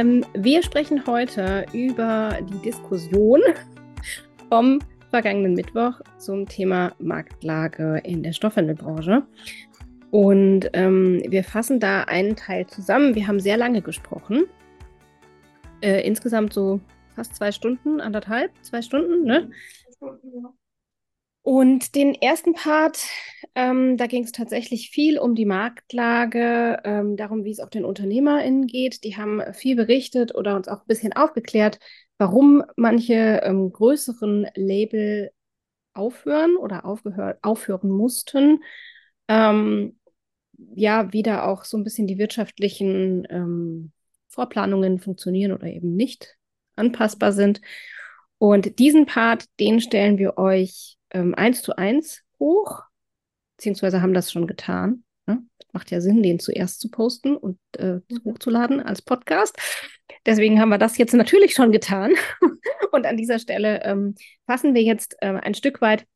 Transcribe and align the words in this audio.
Ähm, 0.00 0.24
wir 0.32 0.62
sprechen 0.62 1.06
heute 1.06 1.66
über 1.74 2.38
die 2.40 2.70
Diskussion 2.70 3.42
vom 4.48 4.78
vergangenen 5.10 5.52
Mittwoch 5.52 6.00
zum 6.16 6.46
Thema 6.46 6.94
Marktlage 6.98 8.00
in 8.04 8.22
der 8.22 8.32
Stoffhandelbranche. 8.32 9.22
Und 10.10 10.70
ähm, 10.72 11.22
wir 11.28 11.44
fassen 11.44 11.80
da 11.80 12.04
einen 12.04 12.34
Teil 12.34 12.66
zusammen. 12.66 13.14
Wir 13.14 13.26
haben 13.26 13.40
sehr 13.40 13.58
lange 13.58 13.82
gesprochen. 13.82 14.46
Äh, 15.82 16.06
insgesamt 16.06 16.54
so 16.54 16.80
fast 17.14 17.36
zwei 17.36 17.52
Stunden, 17.52 18.00
anderthalb, 18.00 18.52
zwei 18.62 18.80
Stunden, 18.80 19.24
ne? 19.24 19.50
Und 21.50 21.96
den 21.96 22.14
ersten 22.14 22.54
Part, 22.54 23.08
ähm, 23.56 23.96
da 23.96 24.06
ging 24.06 24.22
es 24.22 24.30
tatsächlich 24.30 24.90
viel 24.90 25.18
um 25.18 25.34
die 25.34 25.46
Marktlage, 25.46 26.78
ähm, 26.84 27.16
darum, 27.16 27.42
wie 27.42 27.50
es 27.50 27.58
auch 27.58 27.70
den 27.70 27.84
UnternehmerInnen 27.84 28.68
geht. 28.68 29.02
Die 29.02 29.16
haben 29.16 29.42
viel 29.52 29.74
berichtet 29.74 30.32
oder 30.32 30.54
uns 30.54 30.68
auch 30.68 30.82
ein 30.82 30.86
bisschen 30.86 31.12
aufgeklärt, 31.12 31.80
warum 32.18 32.62
manche 32.76 33.40
ähm, 33.42 33.72
größeren 33.72 34.46
Label 34.54 35.32
aufhören 35.92 36.54
oder 36.56 36.84
aufhören 36.84 37.90
mussten. 37.90 38.62
Ähm, 39.26 39.98
ja, 40.76 41.12
wieder 41.12 41.48
auch 41.48 41.64
so 41.64 41.76
ein 41.76 41.82
bisschen 41.82 42.06
die 42.06 42.18
wirtschaftlichen 42.18 43.26
ähm, 43.28 43.90
Vorplanungen 44.28 45.00
funktionieren 45.00 45.50
oder 45.50 45.66
eben 45.66 45.96
nicht 45.96 46.36
anpassbar 46.76 47.32
sind. 47.32 47.60
Und 48.38 48.78
diesen 48.78 49.06
Part, 49.06 49.46
den 49.58 49.80
stellen 49.80 50.16
wir 50.16 50.38
euch 50.38 50.99
eins 51.18 51.62
zu 51.62 51.76
eins 51.76 52.22
hoch, 52.38 52.82
beziehungsweise 53.56 54.02
haben 54.02 54.14
das 54.14 54.32
schon 54.32 54.46
getan. 54.46 55.04
Ne? 55.26 55.42
Macht 55.72 55.90
ja 55.90 56.00
Sinn, 56.00 56.22
den 56.22 56.38
zuerst 56.38 56.80
zu 56.80 56.90
posten 56.90 57.36
und 57.36 57.58
äh, 57.76 58.00
mhm. 58.08 58.24
hochzuladen 58.24 58.80
als 58.80 59.02
Podcast. 59.02 59.56
Deswegen 60.26 60.60
haben 60.60 60.70
wir 60.70 60.78
das 60.78 60.98
jetzt 60.98 61.14
natürlich 61.14 61.54
schon 61.54 61.72
getan. 61.72 62.12
und 62.92 63.06
an 63.06 63.16
dieser 63.16 63.38
Stelle 63.38 63.82
ähm, 63.84 64.14
fassen 64.46 64.74
wir 64.74 64.82
jetzt 64.82 65.16
äh, 65.20 65.26
ein 65.28 65.54
Stück 65.54 65.80
weit 65.80 66.06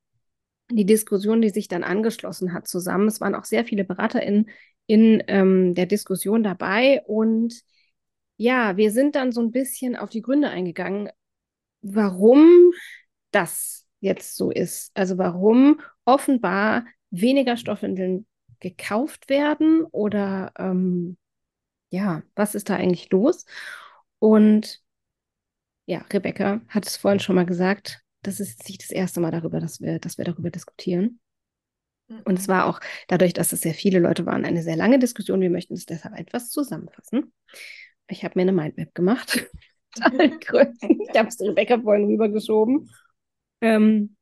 die 0.70 0.86
Diskussion, 0.86 1.42
die 1.42 1.50
sich 1.50 1.68
dann 1.68 1.84
angeschlossen 1.84 2.52
hat, 2.52 2.66
zusammen. 2.66 3.08
Es 3.08 3.20
waren 3.20 3.34
auch 3.34 3.44
sehr 3.44 3.64
viele 3.64 3.84
BeraterInnen 3.84 4.48
in 4.86 5.22
ähm, 5.28 5.74
der 5.74 5.86
Diskussion 5.86 6.42
dabei. 6.42 7.02
Und 7.06 7.60
ja, 8.36 8.76
wir 8.76 8.90
sind 8.90 9.14
dann 9.14 9.32
so 9.32 9.40
ein 9.42 9.50
bisschen 9.50 9.96
auf 9.96 10.10
die 10.10 10.22
Gründe 10.22 10.48
eingegangen, 10.48 11.10
warum 11.82 12.72
das 13.30 13.83
jetzt 14.04 14.36
so 14.36 14.50
ist. 14.50 14.92
Also 14.94 15.18
warum 15.18 15.80
offenbar 16.04 16.84
weniger 17.10 17.56
Stoffwindeln 17.56 18.26
gekauft 18.60 19.28
werden 19.28 19.84
oder 19.84 20.52
ähm, 20.58 21.16
ja, 21.90 22.22
was 22.34 22.54
ist 22.54 22.70
da 22.70 22.76
eigentlich 22.76 23.10
los? 23.10 23.44
Und 24.18 24.82
ja, 25.86 25.98
Rebecca 26.12 26.60
hat 26.68 26.86
es 26.86 26.96
vorhin 26.96 27.20
schon 27.20 27.36
mal 27.36 27.46
gesagt, 27.46 28.02
das 28.22 28.40
ist 28.40 28.66
nicht 28.68 28.82
das 28.82 28.90
erste 28.90 29.20
Mal 29.20 29.30
darüber, 29.30 29.60
dass 29.60 29.80
wir, 29.80 29.98
dass 29.98 30.18
wir 30.18 30.24
darüber 30.24 30.50
diskutieren. 30.50 31.20
Und 32.08 32.38
es 32.38 32.46
mhm. 32.46 32.52
war 32.52 32.66
auch 32.66 32.80
dadurch, 33.08 33.32
dass 33.32 33.52
es 33.52 33.60
sehr 33.60 33.74
viele 33.74 33.98
Leute 33.98 34.26
waren, 34.26 34.44
eine 34.44 34.62
sehr 34.62 34.76
lange 34.76 34.98
Diskussion. 34.98 35.40
Wir 35.40 35.50
möchten 35.50 35.74
es 35.74 35.86
deshalb 35.86 36.18
etwas 36.18 36.50
zusammenfassen. 36.50 37.32
Ich 38.08 38.24
habe 38.24 38.34
mir 38.36 38.42
eine 38.42 38.52
Mindmap 38.52 38.94
gemacht. 38.94 39.46
ich 39.96 40.48
habe 40.50 41.28
es 41.28 41.40
Rebecca 41.40 41.80
vorhin 41.80 42.06
rübergeschoben. 42.06 42.90
Ähm, 43.60 44.16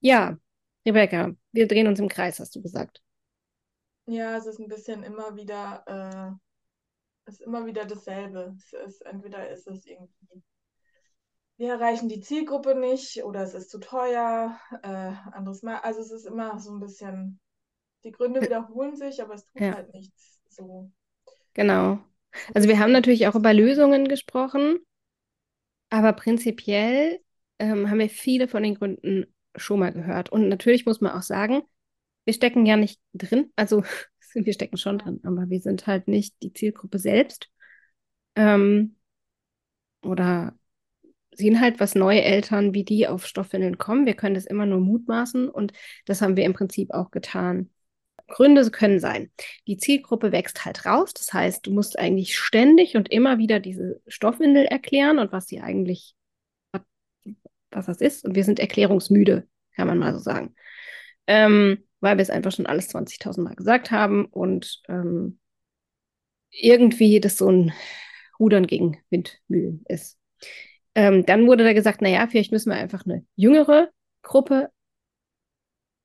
ja, 0.00 0.38
Rebecca, 0.86 1.34
wir 1.52 1.68
drehen 1.68 1.86
uns 1.86 2.00
im 2.00 2.08
Kreis, 2.08 2.38
hast 2.40 2.54
du 2.56 2.62
gesagt. 2.62 3.02
Ja, 4.06 4.36
es 4.36 4.46
ist 4.46 4.58
ein 4.58 4.68
bisschen 4.68 5.02
immer 5.02 5.36
wieder, 5.36 5.84
äh, 5.86 6.32
es 7.26 7.34
ist 7.34 7.42
immer 7.42 7.66
wieder 7.66 7.84
dasselbe. 7.84 8.56
Es 8.56 8.72
ist, 8.72 9.00
entweder 9.02 9.48
ist 9.50 9.66
es 9.66 9.84
irgendwie 9.86 10.42
wir 11.58 11.70
erreichen 11.70 12.08
die 12.08 12.20
Zielgruppe 12.20 12.76
nicht 12.76 13.24
oder 13.24 13.42
es 13.42 13.52
ist 13.52 13.70
zu 13.70 13.78
teuer, 13.80 14.58
äh, 14.82 15.12
anderes 15.32 15.62
Mal. 15.62 15.78
Also 15.78 16.00
es 16.00 16.12
ist 16.12 16.24
immer 16.24 16.58
so 16.60 16.70
ein 16.72 16.78
bisschen, 16.78 17.40
die 18.04 18.12
Gründe 18.12 18.40
wiederholen 18.40 18.94
sich, 18.94 19.20
aber 19.20 19.34
es 19.34 19.44
tut 19.44 19.60
ja. 19.60 19.74
halt 19.74 19.92
nichts 19.92 20.40
so. 20.48 20.90
Genau. 21.54 21.98
Also 22.54 22.68
wir 22.68 22.78
haben 22.78 22.92
natürlich 22.92 23.26
auch 23.26 23.34
über 23.34 23.52
Lösungen 23.52 24.06
gesprochen, 24.06 24.78
aber 25.90 26.12
prinzipiell 26.12 27.20
ähm, 27.58 27.90
haben 27.90 27.98
wir 27.98 28.10
viele 28.10 28.48
von 28.48 28.62
den 28.62 28.74
Gründen 28.74 29.26
schon 29.56 29.80
mal 29.80 29.92
gehört. 29.92 30.30
Und 30.30 30.48
natürlich 30.48 30.86
muss 30.86 31.00
man 31.00 31.12
auch 31.12 31.22
sagen, 31.22 31.62
wir 32.24 32.34
stecken 32.34 32.66
ja 32.66 32.76
nicht 32.76 33.00
drin, 33.14 33.52
also 33.56 33.82
wir 34.34 34.52
stecken 34.52 34.76
schon 34.76 34.98
drin, 34.98 35.20
aber 35.24 35.48
wir 35.48 35.60
sind 35.60 35.86
halt 35.86 36.08
nicht 36.08 36.34
die 36.42 36.52
Zielgruppe 36.52 36.98
selbst. 36.98 37.48
Ähm, 38.36 38.96
oder 40.02 40.56
sehen 41.34 41.60
halt, 41.60 41.80
was 41.80 41.94
neue 41.94 42.22
Eltern, 42.22 42.74
wie 42.74 42.84
die 42.84 43.06
auf 43.08 43.26
Stoffwindeln 43.26 43.78
kommen. 43.78 44.06
Wir 44.06 44.14
können 44.14 44.34
das 44.34 44.46
immer 44.46 44.66
nur 44.66 44.80
mutmaßen 44.80 45.48
und 45.48 45.72
das 46.04 46.20
haben 46.20 46.36
wir 46.36 46.44
im 46.44 46.52
Prinzip 46.52 46.90
auch 46.92 47.10
getan. 47.10 47.70
Gründe 48.28 48.70
können 48.70 49.00
sein, 49.00 49.30
die 49.66 49.78
Zielgruppe 49.78 50.32
wächst 50.32 50.64
halt 50.64 50.84
raus. 50.84 51.14
Das 51.14 51.32
heißt, 51.32 51.66
du 51.66 51.72
musst 51.72 51.98
eigentlich 51.98 52.36
ständig 52.36 52.96
und 52.96 53.10
immer 53.10 53.38
wieder 53.38 53.58
diese 53.60 54.02
Stoffwindel 54.06 54.66
erklären 54.66 55.18
und 55.18 55.32
was 55.32 55.46
sie 55.46 55.60
eigentlich, 55.60 56.14
was 57.70 57.86
das 57.86 58.00
ist. 58.00 58.24
Und 58.24 58.34
wir 58.34 58.44
sind 58.44 58.60
erklärungsmüde, 58.60 59.46
kann 59.74 59.86
man 59.86 59.98
mal 59.98 60.12
so 60.12 60.20
sagen. 60.20 60.54
Ähm, 61.26 61.84
weil 62.00 62.16
wir 62.16 62.22
es 62.22 62.30
einfach 62.30 62.52
schon 62.52 62.66
alles 62.66 62.94
20.000 62.94 63.42
Mal 63.42 63.54
gesagt 63.54 63.90
haben 63.90 64.24
und 64.26 64.82
ähm, 64.88 65.38
irgendwie 66.50 67.20
das 67.20 67.36
so 67.36 67.50
ein 67.50 67.72
Rudern 68.38 68.66
gegen 68.66 68.98
Windmühlen 69.10 69.84
ist. 69.88 70.18
Ähm, 70.94 71.26
dann 71.26 71.46
wurde 71.46 71.64
da 71.64 71.72
gesagt, 71.72 72.02
naja, 72.02 72.26
vielleicht 72.28 72.52
müssen 72.52 72.70
wir 72.70 72.76
einfach 72.76 73.04
eine 73.04 73.24
jüngere 73.36 73.90
Gruppe, 74.22 74.70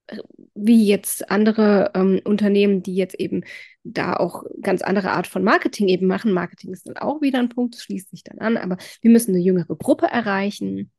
äh, 0.07 0.17
wie 0.55 0.85
jetzt 0.87 1.29
andere 1.31 1.91
ähm, 1.95 2.21
Unternehmen, 2.25 2.83
die 2.83 2.95
jetzt 2.95 3.15
eben 3.15 3.43
da 3.83 4.15
auch 4.15 4.43
ganz 4.61 4.81
andere 4.81 5.11
Art 5.11 5.27
von 5.27 5.43
Marketing 5.43 5.87
eben 5.87 6.07
machen. 6.07 6.31
Marketing 6.31 6.73
ist 6.73 6.87
dann 6.87 6.97
auch 6.97 7.21
wieder 7.21 7.39
ein 7.39 7.49
Punkt, 7.49 7.75
das 7.75 7.83
schließt 7.83 8.09
sich 8.09 8.23
dann 8.23 8.39
an, 8.39 8.57
aber 8.57 8.77
wir 9.01 9.11
müssen 9.11 9.31
eine 9.31 9.43
jüngere 9.43 9.75
Gruppe 9.75 10.07
erreichen. 10.07 10.91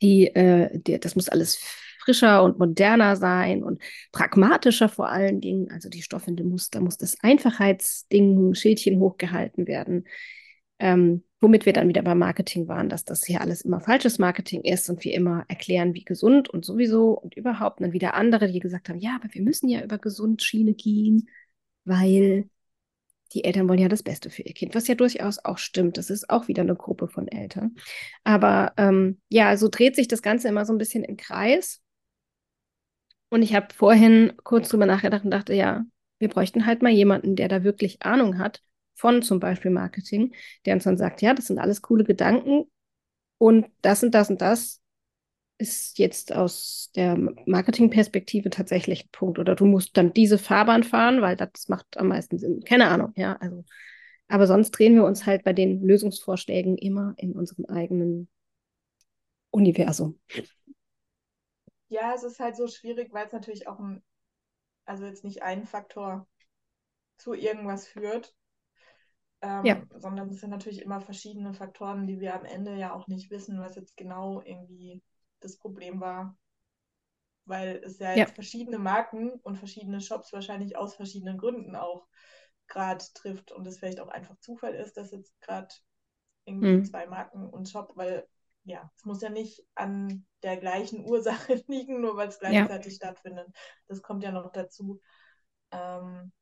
Die, 0.00 0.26
äh, 0.28 0.70
die, 0.78 0.98
das 0.98 1.16
muss 1.16 1.28
alles 1.28 1.56
frischer 2.02 2.42
und 2.42 2.58
moderner 2.58 3.16
sein 3.16 3.62
und 3.62 3.80
pragmatischer 4.10 4.88
vor 4.88 5.08
allen 5.08 5.40
Dingen. 5.40 5.70
Also 5.70 5.88
die 5.88 6.02
Stoffwinde 6.02 6.44
muss, 6.44 6.70
da 6.70 6.80
muss 6.80 6.96
das 6.98 7.16
Einfachheitsding, 7.22 8.54
Schildchen 8.54 8.98
hochgehalten 8.98 9.66
werden. 9.66 10.06
Ähm, 10.78 11.22
womit 11.40 11.66
wir 11.66 11.72
dann 11.72 11.88
wieder 11.88 12.02
beim 12.02 12.18
Marketing 12.18 12.68
waren, 12.68 12.88
dass 12.88 13.04
das 13.04 13.24
hier 13.24 13.40
alles 13.40 13.62
immer 13.62 13.80
falsches 13.80 14.18
Marketing 14.18 14.62
ist 14.62 14.88
und 14.90 15.04
wir 15.04 15.14
immer 15.14 15.44
erklären, 15.48 15.94
wie 15.94 16.04
gesund 16.04 16.48
und 16.48 16.64
sowieso 16.64 17.12
und 17.12 17.36
überhaupt. 17.36 17.80
Und 17.80 17.86
dann 17.86 17.92
wieder 17.92 18.14
andere, 18.14 18.50
die 18.50 18.60
gesagt 18.60 18.88
haben, 18.88 18.98
ja, 18.98 19.16
aber 19.16 19.32
wir 19.32 19.42
müssen 19.42 19.68
ja 19.68 19.82
über 19.82 19.98
Gesundschiene 19.98 20.74
gehen, 20.74 21.28
weil 21.84 22.48
die 23.34 23.44
Eltern 23.44 23.68
wollen 23.68 23.78
ja 23.78 23.88
das 23.88 24.02
Beste 24.02 24.30
für 24.30 24.42
ihr 24.42 24.54
Kind, 24.54 24.74
was 24.74 24.88
ja 24.88 24.94
durchaus 24.94 25.44
auch 25.44 25.58
stimmt. 25.58 25.98
Das 25.98 26.10
ist 26.10 26.30
auch 26.30 26.48
wieder 26.48 26.62
eine 26.62 26.76
Gruppe 26.76 27.08
von 27.08 27.28
Eltern. 27.28 27.76
Aber 28.24 28.72
ähm, 28.76 29.20
ja, 29.28 29.56
so 29.56 29.68
dreht 29.68 29.96
sich 29.96 30.08
das 30.08 30.22
Ganze 30.22 30.48
immer 30.48 30.64
so 30.66 30.72
ein 30.72 30.78
bisschen 30.78 31.04
im 31.04 31.16
Kreis. 31.16 31.80
Und 33.30 33.42
ich 33.42 33.54
habe 33.54 33.68
vorhin 33.74 34.34
kurz 34.44 34.68
drüber 34.68 34.86
nachgedacht 34.86 35.24
und 35.24 35.30
dachte, 35.30 35.54
ja, 35.54 35.84
wir 36.18 36.28
bräuchten 36.28 36.66
halt 36.66 36.82
mal 36.82 36.92
jemanden, 36.92 37.34
der 37.34 37.48
da 37.48 37.64
wirklich 37.64 38.02
Ahnung 38.02 38.38
hat 38.38 38.62
von 38.94 39.22
zum 39.22 39.40
Beispiel 39.40 39.70
Marketing, 39.70 40.34
der 40.66 40.74
uns 40.74 40.84
dann 40.84 40.98
sagt, 40.98 41.22
ja, 41.22 41.32
das 41.32 41.46
sind 41.46 41.58
alles 41.58 41.80
coole 41.80 42.04
Gedanken 42.04 42.70
und 43.38 43.66
das 43.80 44.02
und 44.02 44.12
das 44.14 44.28
und 44.28 44.42
das 44.42 44.81
ist 45.62 45.98
jetzt 45.98 46.34
aus 46.34 46.90
der 46.96 47.16
Marketingperspektive 47.46 48.50
tatsächlich 48.50 49.04
ein 49.04 49.10
Punkt. 49.12 49.38
Oder 49.38 49.54
du 49.54 49.64
musst 49.64 49.96
dann 49.96 50.12
diese 50.12 50.38
Fahrbahn 50.38 50.82
fahren, 50.82 51.22
weil 51.22 51.36
das 51.36 51.68
macht 51.68 51.96
am 51.96 52.08
meisten 52.08 52.38
Sinn. 52.38 52.64
Keine 52.64 52.88
Ahnung, 52.88 53.12
ja. 53.16 53.36
Also, 53.36 53.64
aber 54.28 54.48
sonst 54.48 54.72
drehen 54.72 54.96
wir 54.96 55.04
uns 55.04 55.24
halt 55.24 55.44
bei 55.44 55.52
den 55.52 55.80
Lösungsvorschlägen 55.82 56.76
immer 56.76 57.14
in 57.16 57.32
unserem 57.32 57.66
eigenen 57.66 58.28
Universum. 59.50 60.18
Ja, 61.88 62.12
es 62.14 62.24
ist 62.24 62.40
halt 62.40 62.56
so 62.56 62.66
schwierig, 62.66 63.12
weil 63.12 63.26
es 63.26 63.32
natürlich 63.32 63.68
auch 63.68 63.78
ein, 63.78 64.02
also 64.84 65.04
jetzt 65.04 65.24
nicht 65.24 65.42
ein 65.42 65.64
Faktor 65.64 66.26
zu 67.18 67.34
irgendwas 67.34 67.86
führt, 67.86 68.34
ähm, 69.42 69.64
ja. 69.64 69.82
Sondern 69.96 70.28
es 70.28 70.40
sind 70.40 70.50
natürlich 70.50 70.82
immer 70.82 71.00
verschiedene 71.00 71.52
Faktoren, 71.52 72.06
die 72.06 72.20
wir 72.20 72.34
am 72.34 72.44
Ende 72.44 72.76
ja 72.76 72.94
auch 72.94 73.08
nicht 73.08 73.30
wissen, 73.30 73.60
was 73.60 73.74
jetzt 73.74 73.96
genau 73.96 74.40
irgendwie 74.44 75.02
das 75.44 75.58
Problem 75.58 76.00
war. 76.00 76.36
Weil 77.44 77.82
es 77.84 77.98
ja, 77.98 78.10
ja. 78.10 78.18
jetzt 78.18 78.34
verschiedene 78.34 78.78
Marken 78.78 79.32
und 79.42 79.56
verschiedene 79.58 80.00
Shops 80.00 80.32
wahrscheinlich 80.32 80.76
aus 80.76 80.94
verschiedenen 80.94 81.38
Gründen 81.38 81.76
auch 81.76 82.06
gerade 82.68 83.04
trifft 83.14 83.52
und 83.52 83.66
es 83.66 83.78
vielleicht 83.78 84.00
auch 84.00 84.08
einfach 84.08 84.38
Zufall 84.38 84.74
ist, 84.74 84.96
dass 84.96 85.10
jetzt 85.12 85.40
gerade 85.40 85.74
irgendwie 86.44 86.76
mhm. 86.78 86.84
zwei 86.84 87.06
Marken 87.06 87.48
und 87.48 87.68
Shop, 87.68 87.92
weil 87.96 88.28
ja, 88.64 88.90
es 88.96 89.04
muss 89.04 89.20
ja 89.22 89.28
nicht 89.30 89.66
an 89.74 90.26
der 90.42 90.56
gleichen 90.56 91.04
Ursache 91.06 91.62
liegen, 91.66 92.00
nur 92.00 92.16
weil 92.16 92.28
es 92.28 92.38
gleichzeitig 92.38 92.94
ja. 92.94 92.96
stattfindet. 92.96 93.48
Das 93.88 94.02
kommt 94.02 94.22
ja 94.22 94.32
noch 94.32 94.52
dazu. 94.52 95.00
Ähm, 95.72 96.32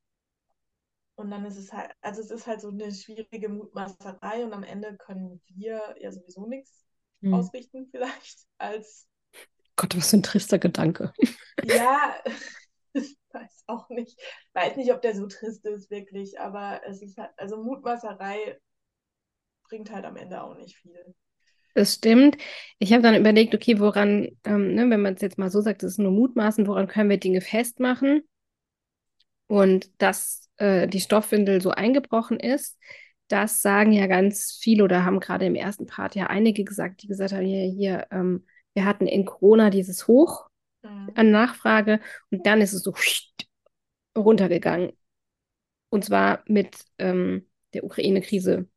Und 1.17 1.31
dann 1.31 1.44
ist 1.44 1.56
es 1.58 1.73
halt, 1.73 1.93
also 2.00 2.20
es 2.23 2.31
ist 2.31 2.46
halt 2.46 2.61
so 2.61 2.69
eine 2.70 2.93
schwierige 2.93 3.49
Mutmaßerei 3.49 4.44
und 4.44 4.53
am 4.55 4.62
Ende 4.64 4.96
können 4.96 5.43
wir 5.46 5.94
ja 6.00 6.12
sowieso 6.12 6.46
nichts 6.46 6.87
hm. 7.22 7.34
ausrichten, 7.34 7.88
vielleicht, 7.90 8.46
als. 8.58 9.06
Gott, 9.76 9.96
was 9.96 10.11
für 10.11 10.19
ein 10.19 10.22
trister 10.22 10.58
Gedanke. 10.58 11.12
Ja, 11.64 12.14
ich 12.93 13.17
weiß 13.32 13.64
auch 13.67 13.88
nicht. 13.88 14.19
Ich 14.19 14.55
weiß 14.55 14.76
nicht, 14.76 14.93
ob 14.93 15.02
der 15.02 15.14
so 15.14 15.26
trist 15.26 15.64
ist, 15.64 15.90
wirklich, 15.90 16.38
aber 16.38 16.81
es 16.87 17.02
ist 17.02 17.17
halt, 17.17 17.31
also 17.37 17.62
Mutmaßerei 17.62 18.58
bringt 19.64 19.90
halt 19.90 20.05
am 20.05 20.17
Ende 20.17 20.43
auch 20.43 20.56
nicht 20.56 20.76
viel. 20.76 21.14
Das 21.75 21.94
stimmt. 21.94 22.37
Ich 22.78 22.93
habe 22.93 23.02
dann 23.02 23.14
überlegt, 23.14 23.55
okay, 23.55 23.78
woran, 23.78 24.28
ähm, 24.44 24.75
ne, 24.75 24.90
wenn 24.90 25.02
man 25.02 25.14
es 25.14 25.22
jetzt 25.22 25.38
mal 25.38 25.50
so 25.50 25.61
sagt, 25.61 25.82
das 25.82 25.93
ist 25.93 25.99
nur 25.99 26.11
Mutmaßen, 26.11 26.67
woran 26.67 26.88
können 26.88 27.11
wir 27.11 27.19
Dinge 27.19 27.40
festmachen? 27.40 28.22
Und 29.46 29.90
dass 30.02 30.49
äh, 30.56 30.88
die 30.88 31.00
Stoffwindel 31.00 31.61
so 31.61 31.70
eingebrochen 31.70 32.38
ist, 32.40 32.78
das 33.32 33.62
sagen 33.62 33.93
ja 33.93 34.06
ganz 34.06 34.59
viele 34.61 34.85
oder 34.85 35.05
haben 35.05 35.21
gerade 35.21 35.47
im 35.47 35.55
ersten 35.55 35.87
Part 35.87 36.15
ja 36.15 36.27
einige 36.27 36.65
gesagt, 36.65 37.03
die 37.03 37.06
gesagt 37.06 37.32
haben, 37.32 37.44
hier, 37.44 37.65
hier 37.65 38.06
ähm, 38.11 38.47
wir 38.75 38.85
hatten 38.85 39.06
in 39.06 39.25
Corona 39.25 39.71
dieses 39.71 40.06
Hoch 40.06 40.49
mhm. 40.82 41.11
an 41.15 41.31
Nachfrage 41.31 42.00
und 42.31 42.47
dann 42.47 42.61
ist 42.61 42.73
es 42.73 42.82
so 42.82 42.94
runtergegangen. 44.17 44.93
Und 45.91 46.05
zwar 46.05 46.43
mit 46.47 46.85
ähm, 46.99 47.49
der 47.75 47.85
Ukraine-Krise 47.85 48.69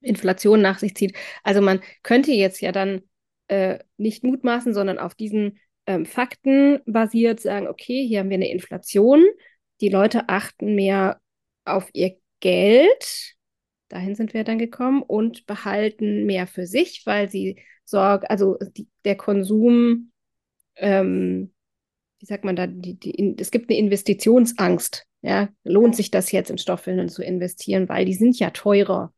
Inflation 0.00 0.60
nach 0.60 0.78
sich 0.78 0.96
zieht. 0.96 1.16
Also 1.42 1.60
man 1.60 1.80
könnte 2.02 2.32
jetzt 2.32 2.60
ja 2.60 2.72
dann 2.72 3.02
äh, 3.48 3.78
nicht 3.96 4.24
mutmaßen, 4.24 4.74
sondern 4.74 4.98
auf 4.98 5.14
diesen 5.14 5.60
ähm, 5.86 6.06
Fakten 6.06 6.80
basiert 6.86 7.40
sagen, 7.40 7.68
okay, 7.68 8.06
hier 8.06 8.20
haben 8.20 8.30
wir 8.30 8.36
eine 8.36 8.50
Inflation, 8.50 9.24
die 9.80 9.88
Leute 9.88 10.28
achten 10.28 10.74
mehr 10.74 11.20
auf 11.64 11.88
ihr 11.92 12.16
Geld, 12.42 13.36
dahin 13.88 14.14
sind 14.14 14.34
wir 14.34 14.44
dann 14.44 14.58
gekommen, 14.58 15.02
und 15.02 15.46
behalten 15.46 16.26
mehr 16.26 16.46
für 16.46 16.66
sich, 16.66 17.06
weil 17.06 17.30
sie 17.30 17.62
sorgen, 17.84 18.26
also 18.26 18.58
die, 18.76 18.88
der 19.04 19.16
Konsum, 19.16 20.12
ähm, 20.76 21.54
wie 22.18 22.26
sagt 22.26 22.44
man 22.44 22.56
da, 22.56 22.66
die, 22.66 22.98
die, 22.98 23.36
es 23.38 23.50
gibt 23.50 23.70
eine 23.70 23.78
Investitionsangst. 23.78 25.06
Ja, 25.22 25.48
lohnt 25.62 25.94
sich 25.94 26.10
das 26.10 26.32
jetzt 26.32 26.50
in 26.50 26.58
Stoffwindeln 26.58 27.08
zu 27.08 27.22
investieren, 27.22 27.88
weil 27.88 28.04
die 28.04 28.14
sind 28.14 28.38
ja 28.40 28.50
teurer. 28.50 29.14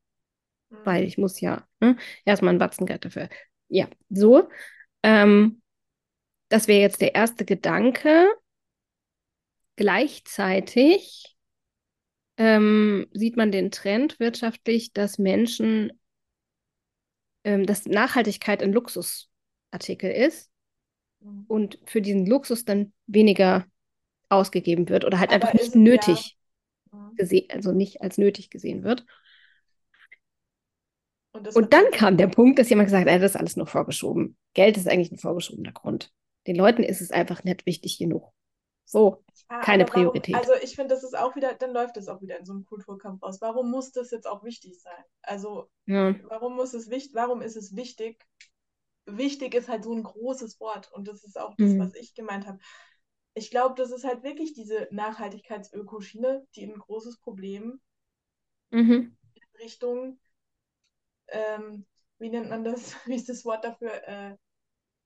Mhm. 0.68 0.76
Weil 0.84 1.04
ich 1.04 1.16
muss 1.16 1.40
ja 1.40 1.66
ne, 1.80 1.96
erstmal 2.26 2.52
ein 2.54 2.58
Batzengeld 2.58 3.06
dafür. 3.06 3.30
Ja, 3.68 3.88
so. 4.10 4.48
Ähm, 5.02 5.62
das 6.50 6.68
wäre 6.68 6.80
jetzt 6.80 7.00
der 7.00 7.14
erste 7.14 7.46
Gedanke. 7.46 8.26
Gleichzeitig 9.76 11.33
ähm, 12.36 13.06
sieht 13.12 13.36
man 13.36 13.52
den 13.52 13.70
Trend 13.70 14.18
wirtschaftlich, 14.18 14.92
dass 14.92 15.18
Menschen, 15.18 15.92
ähm, 17.44 17.66
dass 17.66 17.86
Nachhaltigkeit 17.86 18.62
ein 18.62 18.72
Luxusartikel 18.72 20.10
ist 20.10 20.50
mhm. 21.20 21.44
und 21.48 21.78
für 21.84 22.02
diesen 22.02 22.26
Luxus 22.26 22.64
dann 22.64 22.92
weniger 23.06 23.66
ausgegeben 24.28 24.88
wird 24.88 25.04
oder 25.04 25.20
halt 25.20 25.32
Aber 25.32 25.46
einfach 25.46 25.54
nicht 25.54 25.74
nötig 25.74 26.36
ja. 26.92 26.98
Mhm. 26.98 27.16
gesehen, 27.16 27.48
also 27.50 27.72
nicht 27.72 28.02
als 28.02 28.18
nötig 28.18 28.50
gesehen 28.50 28.82
wird. 28.82 29.04
Und, 31.32 31.54
und 31.56 31.72
dann 31.72 31.90
kam 31.90 32.16
der 32.16 32.28
Punkt, 32.28 32.58
dass 32.58 32.70
jemand 32.70 32.86
gesagt 32.86 33.10
hat, 33.10 33.22
das 33.22 33.32
ist 33.32 33.36
alles 33.36 33.56
nur 33.56 33.66
vorgeschoben. 33.66 34.36
Geld 34.54 34.76
ist 34.76 34.88
eigentlich 34.88 35.10
ein 35.10 35.18
vorgeschobener 35.18 35.72
Grund. 35.72 36.12
Den 36.46 36.56
Leuten 36.56 36.82
ist 36.82 37.00
es 37.00 37.10
einfach 37.10 37.42
nicht 37.42 37.66
wichtig 37.66 37.98
genug. 37.98 38.33
So, 38.84 39.24
ah, 39.48 39.60
keine 39.60 39.84
Priorität. 39.84 40.34
Warum, 40.34 40.48
also 40.48 40.62
ich 40.62 40.76
finde, 40.76 40.94
das 40.94 41.04
ist 41.04 41.16
auch 41.16 41.34
wieder, 41.36 41.54
dann 41.54 41.72
läuft 41.72 41.96
es 41.96 42.08
auch 42.08 42.20
wieder 42.20 42.38
in 42.38 42.44
so 42.44 42.52
einem 42.52 42.64
Kulturkampf 42.64 43.22
aus. 43.22 43.40
Warum 43.40 43.70
muss 43.70 43.92
das 43.92 44.10
jetzt 44.10 44.26
auch 44.26 44.44
wichtig 44.44 44.80
sein? 44.80 45.04
Also, 45.22 45.70
ja. 45.86 46.14
warum 46.28 46.54
muss 46.54 46.74
es 46.74 46.90
wichtig, 46.90 47.14
warum 47.14 47.40
ist 47.40 47.56
es 47.56 47.74
wichtig? 47.74 48.22
Wichtig 49.06 49.54
ist 49.54 49.68
halt 49.68 49.84
so 49.84 49.92
ein 49.92 50.02
großes 50.02 50.60
Wort 50.60 50.92
und 50.92 51.08
das 51.08 51.24
ist 51.24 51.38
auch 51.38 51.54
das, 51.56 51.70
mhm. 51.70 51.80
was 51.80 51.94
ich 51.94 52.14
gemeint 52.14 52.46
habe. 52.46 52.58
Ich 53.34 53.50
glaube, 53.50 53.74
das 53.74 53.90
ist 53.90 54.04
halt 54.04 54.22
wirklich 54.22 54.54
diese 54.54 54.86
Nachhaltigkeitsökoschiene, 54.90 56.46
die 56.54 56.64
ein 56.64 56.78
großes 56.78 57.18
Problem 57.18 57.80
mhm. 58.70 59.16
in 59.34 59.60
Richtung, 59.60 60.20
ähm, 61.28 61.86
wie 62.18 62.30
nennt 62.30 62.50
man 62.50 62.64
das, 62.64 62.94
wie 63.06 63.14
ist 63.14 63.28
das 63.28 63.44
Wort 63.44 63.64
dafür, 63.64 63.92
äh, 64.06 64.36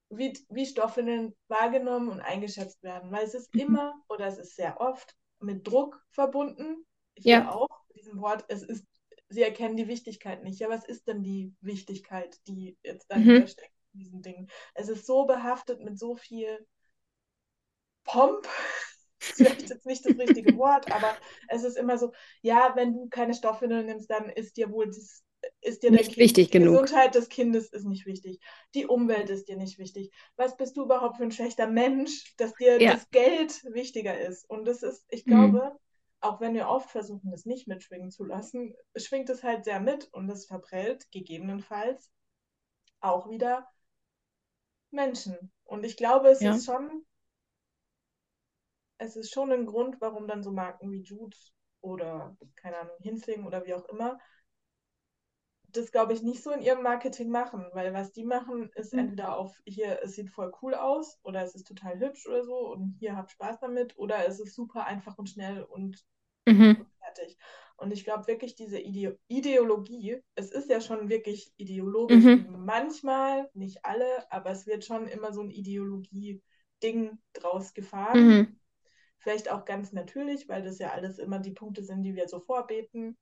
wie, 0.09 0.33
wie 0.49 0.65
Stoffwindeln 0.65 1.35
wahrgenommen 1.47 2.09
und 2.09 2.21
eingeschätzt 2.21 2.81
werden. 2.83 3.11
Weil 3.11 3.25
es 3.25 3.33
ist 3.33 3.53
mhm. 3.53 3.61
immer 3.61 4.03
oder 4.09 4.27
es 4.27 4.37
ist 4.37 4.55
sehr 4.55 4.79
oft 4.81 5.15
mit 5.39 5.67
Druck 5.67 6.03
verbunden. 6.09 6.85
Hier 7.15 7.39
ja. 7.39 7.51
auch, 7.51 7.69
mit 7.87 7.97
diesem 7.97 8.21
Wort, 8.21 8.45
es 8.47 8.63
ist, 8.63 8.85
sie 9.29 9.43
erkennen 9.43 9.77
die 9.77 9.87
Wichtigkeit 9.87 10.43
nicht. 10.43 10.59
Ja, 10.59 10.69
was 10.69 10.85
ist 10.85 11.07
denn 11.07 11.23
die 11.23 11.53
Wichtigkeit, 11.61 12.39
die 12.47 12.77
jetzt 12.83 13.11
dahinter 13.11 13.41
mhm. 13.41 13.47
steckt 13.47 13.73
in 13.93 13.99
diesen 13.99 14.21
Dingen? 14.21 14.49
Es 14.73 14.89
ist 14.89 15.05
so 15.05 15.25
behaftet 15.25 15.81
mit 15.81 15.99
so 15.99 16.15
viel 16.15 16.65
Pomp, 18.03 18.47
das 19.19 19.29
ist 19.29 19.37
vielleicht 19.37 19.69
jetzt 19.69 19.85
nicht 19.85 20.05
das 20.05 20.17
richtige 20.17 20.57
Wort, 20.57 20.91
aber 20.91 21.15
es 21.49 21.63
ist 21.63 21.77
immer 21.77 21.97
so, 21.97 22.13
ja, 22.41 22.71
wenn 22.75 22.93
du 22.93 23.09
keine 23.09 23.33
Stoffwindeln 23.33 23.85
nimmst, 23.85 24.09
dann 24.09 24.29
ist 24.29 24.57
dir 24.57 24.71
wohl 24.71 24.87
das 24.87 25.23
ist 25.61 25.83
dir 25.83 25.91
nicht 25.91 26.17
wichtig 26.17 26.51
die 26.51 26.59
genug. 26.59 26.81
Gesundheit 26.81 27.15
des 27.15 27.29
Kindes 27.29 27.69
ist 27.69 27.85
nicht 27.85 28.05
wichtig. 28.05 28.39
Die 28.73 28.85
Umwelt 28.85 29.29
ist 29.29 29.47
dir 29.47 29.57
nicht 29.57 29.77
wichtig. 29.77 30.11
Was 30.35 30.57
bist 30.57 30.77
du 30.77 30.83
überhaupt 30.83 31.17
für 31.17 31.23
ein 31.23 31.31
schlechter 31.31 31.67
Mensch, 31.67 32.35
dass 32.37 32.53
dir 32.55 32.81
ja. 32.81 32.93
das 32.93 33.09
Geld 33.09 33.63
wichtiger 33.73 34.19
ist? 34.19 34.49
Und 34.49 34.65
das 34.65 34.83
ist, 34.83 35.05
ich 35.09 35.25
glaube, 35.25 35.71
mhm. 35.73 35.79
auch 36.21 36.41
wenn 36.41 36.53
wir 36.53 36.67
oft 36.67 36.89
versuchen, 36.89 37.31
das 37.31 37.45
nicht 37.45 37.67
mitschwingen 37.67 38.11
zu 38.11 38.23
lassen, 38.23 38.75
schwingt 38.95 39.29
es 39.29 39.43
halt 39.43 39.65
sehr 39.65 39.79
mit 39.79 40.09
und 40.11 40.29
es 40.29 40.45
verprellt 40.45 41.09
gegebenenfalls 41.11 42.11
auch 43.01 43.29
wieder 43.29 43.69
Menschen. 44.91 45.51
Und 45.63 45.83
ich 45.83 45.97
glaube, 45.97 46.29
es 46.29 46.41
ja. 46.41 46.55
ist 46.55 46.65
schon, 46.65 47.05
es 48.97 49.15
ist 49.15 49.31
schon 49.31 49.51
ein 49.51 49.65
Grund, 49.65 50.01
warum 50.01 50.27
dann 50.27 50.43
so 50.43 50.51
Marken 50.51 50.91
wie 50.91 51.01
Jude 51.01 51.37
oder, 51.81 52.35
keine 52.55 52.77
Ahnung, 52.77 52.97
Hinsling 53.01 53.45
oder 53.45 53.65
wie 53.65 53.73
auch 53.73 53.85
immer, 53.85 54.19
das, 55.71 55.91
glaube 55.91 56.13
ich, 56.13 56.23
nicht 56.23 56.43
so 56.43 56.51
in 56.51 56.61
ihrem 56.61 56.83
Marketing 56.83 57.29
machen, 57.29 57.65
weil 57.73 57.93
was 57.93 58.11
die 58.11 58.23
machen, 58.23 58.69
ist 58.75 58.93
mhm. 58.93 58.99
entweder 58.99 59.37
auf 59.37 59.61
hier, 59.65 59.99
es 60.03 60.13
sieht 60.13 60.29
voll 60.29 60.51
cool 60.61 60.73
aus 60.73 61.19
oder 61.23 61.43
es 61.43 61.55
ist 61.55 61.67
total 61.67 61.99
hübsch 61.99 62.27
oder 62.27 62.43
so 62.43 62.71
und 62.71 62.95
hier 62.99 63.15
habt 63.15 63.31
Spaß 63.31 63.59
damit 63.59 63.97
oder 63.97 64.27
es 64.27 64.39
ist 64.39 64.55
super 64.55 64.85
einfach 64.85 65.17
und 65.17 65.29
schnell 65.29 65.63
und, 65.63 66.05
mhm. 66.47 66.85
fertig. 66.99 67.37
Und 67.77 67.93
ich 67.93 68.03
glaube 68.03 68.27
wirklich, 68.27 68.55
diese 68.55 68.79
Ide 68.79 69.17
Ideologie, 69.29 70.21
es 70.35 70.51
ist 70.51 70.69
ja 70.69 70.81
schon 70.81 71.09
wirklich 71.09 71.53
ideologisch. 71.55 72.25
Mhm. 72.25 72.65
Manchmal, 72.65 73.49
nicht 73.53 73.85
alle, 73.85 74.29
aber 74.31 74.51
es 74.51 74.67
wird 74.67 74.83
schon 74.83 75.07
immer 75.07 75.31
so 75.31 75.41
ein 75.41 75.49
Ideologie-Ding 75.49 77.17
draus 77.33 77.73
gefahren. 77.73 78.27
Mhm. 78.27 78.59
Vielleicht 79.19 79.49
auch 79.49 79.63
ganz 79.63 79.93
natürlich, 79.93 80.49
weil 80.49 80.63
das 80.63 80.79
ja 80.79 80.91
alles 80.91 81.19
immer 81.19 81.39
die 81.39 81.51
Punkte 81.51 81.83
sind, 81.83 82.03
die 82.03 82.15
wir 82.15 82.27
so 82.27 82.39
vorbeten. 82.41 83.17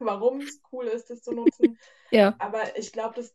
warum 0.06 0.40
es 0.40 0.60
cool 0.72 0.86
ist, 0.86 1.10
das 1.10 1.22
zu 1.22 1.32
nutzen. 1.32 1.78
ja. 2.10 2.34
Aber 2.38 2.76
ich 2.78 2.92
glaube, 2.92 3.14
das 3.16 3.34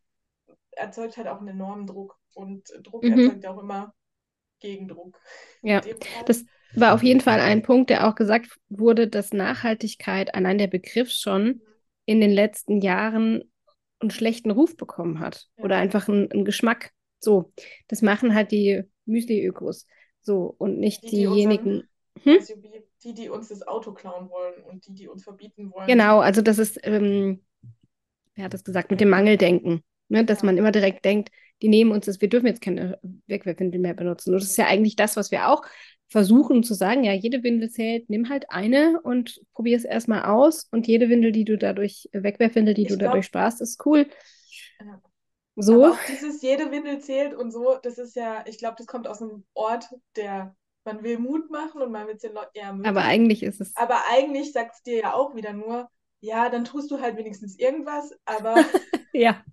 erzeugt 0.72 1.18
halt 1.18 1.28
auch 1.28 1.40
einen 1.40 1.50
enormen 1.50 1.88
Druck. 1.88 2.18
Und 2.34 2.68
Druck 2.82 3.04
mhm. 3.04 3.20
erzeugt 3.20 3.46
auch 3.46 3.60
immer 3.60 3.94
Gegendruck. 4.60 5.20
Ja, 5.62 5.82
das 6.26 6.46
war 6.74 6.94
auf 6.94 7.04
jeden 7.04 7.22
Fall 7.22 7.40
ein 7.40 7.62
Punkt, 7.62 7.90
der 7.90 8.08
auch 8.08 8.16
gesagt 8.16 8.58
wurde, 8.70 9.08
dass 9.08 9.34
Nachhaltigkeit, 9.34 10.34
allein 10.34 10.58
der 10.58 10.68
Begriff 10.68 11.12
schon, 11.12 11.62
in 12.06 12.20
den 12.20 12.32
letzten 12.32 12.82
Jahren 12.82 13.44
einen 14.00 14.12
schlechten 14.12 14.52
Ruf 14.52 14.76
bekommen 14.76 15.20
hat. 15.20 15.48
Ja. 15.58 15.66
Oder 15.66 15.78
einfach 15.78 16.08
einen, 16.08 16.32
einen, 16.32 16.46
Geschmack. 16.46 16.92
So, 17.20 17.54
das 17.88 18.02
machen 18.02 18.34
halt 18.34 18.52
die 18.52 18.84
Müsli-Ökos. 19.06 19.88
So, 20.22 20.56
und 20.58 20.80
nicht 20.80 21.04
die, 21.04 21.10
diejenigen. 21.10 21.88
Hm? 22.24 22.38
Die, 23.04 23.14
die 23.14 23.30
uns 23.30 23.50
das 23.50 23.68
Auto 23.68 23.94
klauen 23.94 24.30
wollen 24.30 24.64
und 24.64 24.88
die, 24.88 24.94
die 24.94 25.08
uns 25.08 25.24
verbieten 25.24 25.72
wollen. 25.72 25.88
Genau, 25.88 26.20
also 26.20 26.42
das 26.42 26.58
ist, 26.58 26.80
ähm, 26.84 27.44
wer 28.36 28.46
hat 28.46 28.54
das 28.54 28.64
gesagt, 28.64 28.92
mit 28.92 29.02
dem 29.02 29.10
Mangeldenken. 29.10 29.84
Ne? 30.10 30.26
Dass 30.26 30.44
man 30.44 30.58
immer 30.58 30.72
direkt 30.72 31.06
denkt, 31.06 31.30
die 31.62 31.70
nehmen 31.70 31.92
uns 31.92 32.06
das, 32.06 32.22
wir 32.22 32.30
dürfen 32.30 32.48
jetzt 32.48 32.62
keine 32.62 33.00
Wegwerfwindel 33.28 33.80
mehr 33.80 33.94
benutzen. 33.94 34.34
Und 34.34 34.42
das 34.42 34.50
ist 34.50 34.58
ja 34.58 34.68
eigentlich 34.68 34.96
das, 34.96 35.16
was 35.16 35.32
wir 35.32 35.50
auch 35.50 35.64
versuchen 36.10 36.64
zu 36.64 36.74
sagen, 36.74 37.04
ja, 37.04 37.14
jede 37.14 37.42
Windel 37.44 37.70
zählt, 37.70 38.10
nimm 38.10 38.30
halt 38.30 38.46
eine 38.50 39.02
und 39.02 39.42
probier 39.54 39.78
es 39.78 39.86
erstmal 39.86 40.26
aus. 40.26 40.68
Und 40.72 40.88
jede 40.88 41.10
Windel, 41.10 41.32
die 41.32 41.46
du 41.46 41.58
dadurch, 41.58 42.10
Wegwerfwindel, 42.12 42.74
die 42.74 42.84
ich 42.84 42.88
du 42.90 42.98
glaub, 42.98 43.12
dadurch 43.12 43.26
sparst, 43.26 43.62
ist 43.62 43.84
cool. 43.86 44.08
Ja. 44.80 45.02
So. 45.56 45.96
Dieses 46.08 46.42
jede 46.42 46.72
Windel 46.72 47.00
zählt 47.00 47.34
und 47.34 47.52
so, 47.52 47.78
das 47.82 47.98
ist 47.98 48.16
ja, 48.16 48.44
ich 48.48 48.58
glaube, 48.58 48.76
das 48.78 48.88
kommt 48.88 49.08
aus 49.08 49.22
einem 49.22 49.44
Ort, 49.54 49.86
der 50.16 50.56
man 50.86 51.04
will 51.04 51.20
Mut 51.20 51.50
machen 51.50 51.82
und 51.82 51.92
man 51.92 52.08
will 52.08 52.16
es 52.16 52.22
den 52.22 52.34
Leuten 52.34 52.52
ja 52.54 52.68
ermöglichen. 52.68 52.98
Aber 52.98 53.06
eigentlich 53.08 53.44
ist 53.44 53.62
es. 53.62 53.76
Aber 53.76 54.04
eigentlich 54.10 54.52
sagt 54.52 54.76
es 54.76 54.84
dir 54.84 55.00
ja 55.00 55.14
auch 55.14 55.36
wieder 55.36 55.54
nur, 55.54 55.90
ja, 56.20 56.50
dann 56.50 56.66
tust 56.66 56.92
du 56.92 57.00
halt 57.02 57.18
wenigstens 57.18 57.58
irgendwas, 57.58 58.14
aber. 58.26 58.56
ja. 59.14 59.44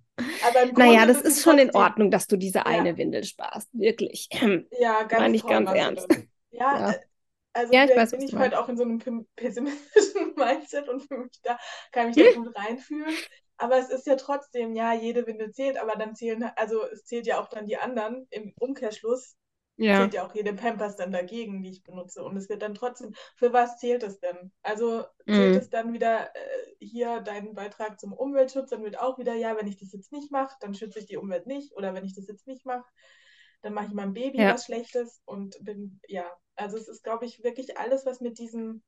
Aber 0.47 0.61
im 0.63 0.75
naja, 0.75 1.05
das 1.05 1.21
ist 1.21 1.41
schon 1.41 1.57
in 1.57 1.73
Ordnung, 1.75 2.11
dass 2.11 2.27
du 2.27 2.37
diese 2.37 2.59
ja. 2.59 2.65
eine 2.65 2.97
Windel 2.97 3.23
sparst. 3.23 3.69
Wirklich. 3.73 4.29
Ja, 4.79 5.03
ganz 5.03 5.21
Meine 5.21 5.35
ich 5.35 5.45
ganz 5.45 5.69
ernst. 5.71 6.07
Ja, 6.51 6.79
ja. 6.79 6.91
Äh, 6.91 6.99
Also 7.53 7.73
ja, 7.73 7.85
ich 7.85 7.95
weiß, 7.95 8.11
bin 8.11 8.21
ich 8.21 8.35
heute 8.35 8.59
auch 8.59 8.69
in 8.69 8.77
so 8.77 8.83
einem 8.83 8.99
pessimistischen 9.35 10.33
Mindset 10.37 10.87
und 10.87 11.01
für 11.01 11.17
mich 11.17 11.41
da, 11.43 11.57
kann 11.91 12.07
mich 12.07 12.15
da 12.15 12.23
Hm? 12.23 12.45
gut 12.45 12.55
reinfühlen. 12.55 13.13
Aber 13.57 13.77
es 13.77 13.89
ist 13.89 14.07
ja 14.07 14.15
trotzdem, 14.15 14.73
ja, 14.73 14.93
jede 14.93 15.27
Windel 15.27 15.51
zählt, 15.51 15.77
aber 15.77 15.95
dann 15.95 16.15
zählen, 16.15 16.43
also 16.55 16.83
es 16.85 17.05
zählt 17.05 17.27
ja 17.27 17.39
auch 17.41 17.47
dann 17.49 17.67
die 17.67 17.77
anderen. 17.77 18.25
Im 18.31 18.53
Umkehrschluss 18.57 19.35
Ja. 19.81 19.91
zählt 19.91 20.13
ja 20.13 20.25
auch 20.25 20.33
jede 20.35 20.53
Pampers 20.53 20.95
dann 20.95 21.11
dagegen, 21.11 21.63
die 21.63 21.69
ich 21.71 21.83
benutze. 21.83 22.23
Und 22.23 22.37
es 22.37 22.49
wird 22.49 22.61
dann 22.61 22.75
trotzdem, 22.75 23.13
für 23.35 23.53
was 23.53 23.77
zählt 23.79 24.03
es 24.03 24.19
denn? 24.19 24.51
Also 24.63 25.05
zählt 25.31 25.55
Mhm. 25.55 25.57
es 25.57 25.69
dann 25.69 25.93
wieder 25.93 26.35
äh, 26.35 26.75
hier 26.79 27.21
deinen 27.21 27.55
Beitrag 27.55 27.99
zum 27.99 28.13
Umweltschutz, 28.13 28.69
dann 28.69 28.83
wird 28.83 28.99
auch 28.99 29.17
wieder, 29.17 29.33
ja, 29.35 29.57
wenn 29.57 29.67
ich 29.67 29.77
das 29.79 29.93
jetzt 29.93 30.11
nicht 30.11 30.31
mache, 30.31 30.55
dann 30.61 30.75
schütze 30.75 30.99
ich 30.99 31.05
die 31.07 31.17
Umwelt 31.17 31.47
nicht. 31.47 31.75
Oder 31.75 31.93
wenn 31.93 32.05
ich 32.05 32.15
das 32.15 32.27
jetzt 32.27 32.47
nicht 32.47 32.65
mache, 32.65 32.85
dann 33.61 33.73
mache 33.73 33.87
ich 33.87 33.93
meinem 33.93 34.13
Baby 34.13 34.45
Ja. 34.45 34.47
was 34.47 34.65
Schlechtes 34.65 35.21
und 35.25 35.57
bin, 35.63 35.99
ja, 36.07 36.25
also 36.55 36.77
es 36.77 36.87
ist, 36.87 37.03
glaube 37.03 37.25
ich, 37.25 37.43
wirklich 37.43 37.77
alles, 37.77 38.05
was 38.05 38.21
mit 38.21 38.39
diesem 38.39 38.83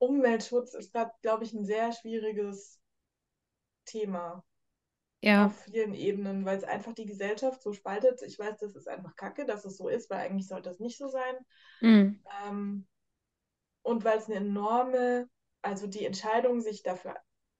Umweltschutz 0.00 0.74
ist 0.74 0.92
glaube 1.22 1.44
ich, 1.44 1.52
ein 1.52 1.64
sehr 1.64 1.92
schwieriges 1.92 2.80
Thema 3.86 4.44
Ja. 5.20 5.46
auf 5.46 5.58
vielen 5.64 5.94
Ebenen, 5.94 6.44
weil 6.44 6.58
es 6.58 6.64
einfach 6.64 6.94
die 6.94 7.06
Gesellschaft 7.06 7.62
so 7.62 7.72
spaltet. 7.72 8.22
Ich 8.22 8.38
weiß, 8.38 8.56
das 8.58 8.74
ist 8.76 8.88
einfach 8.88 9.16
kacke, 9.16 9.44
dass 9.46 9.64
es 9.64 9.76
so 9.76 9.88
ist, 9.88 10.10
weil 10.10 10.20
eigentlich 10.20 10.48
sollte 10.48 10.70
es 10.70 10.80
nicht 10.80 10.98
so 10.98 11.08
sein. 11.08 11.34
Mhm. 11.82 12.18
Ähm, 12.46 12.86
und 13.82 14.04
weil 14.04 14.18
es 14.18 14.26
eine 14.26 14.36
enorme, 14.36 15.28
also 15.62 15.86
die 15.86 16.04
Entscheidung, 16.04 16.60
sich 16.60 16.82
dafür 16.82 17.16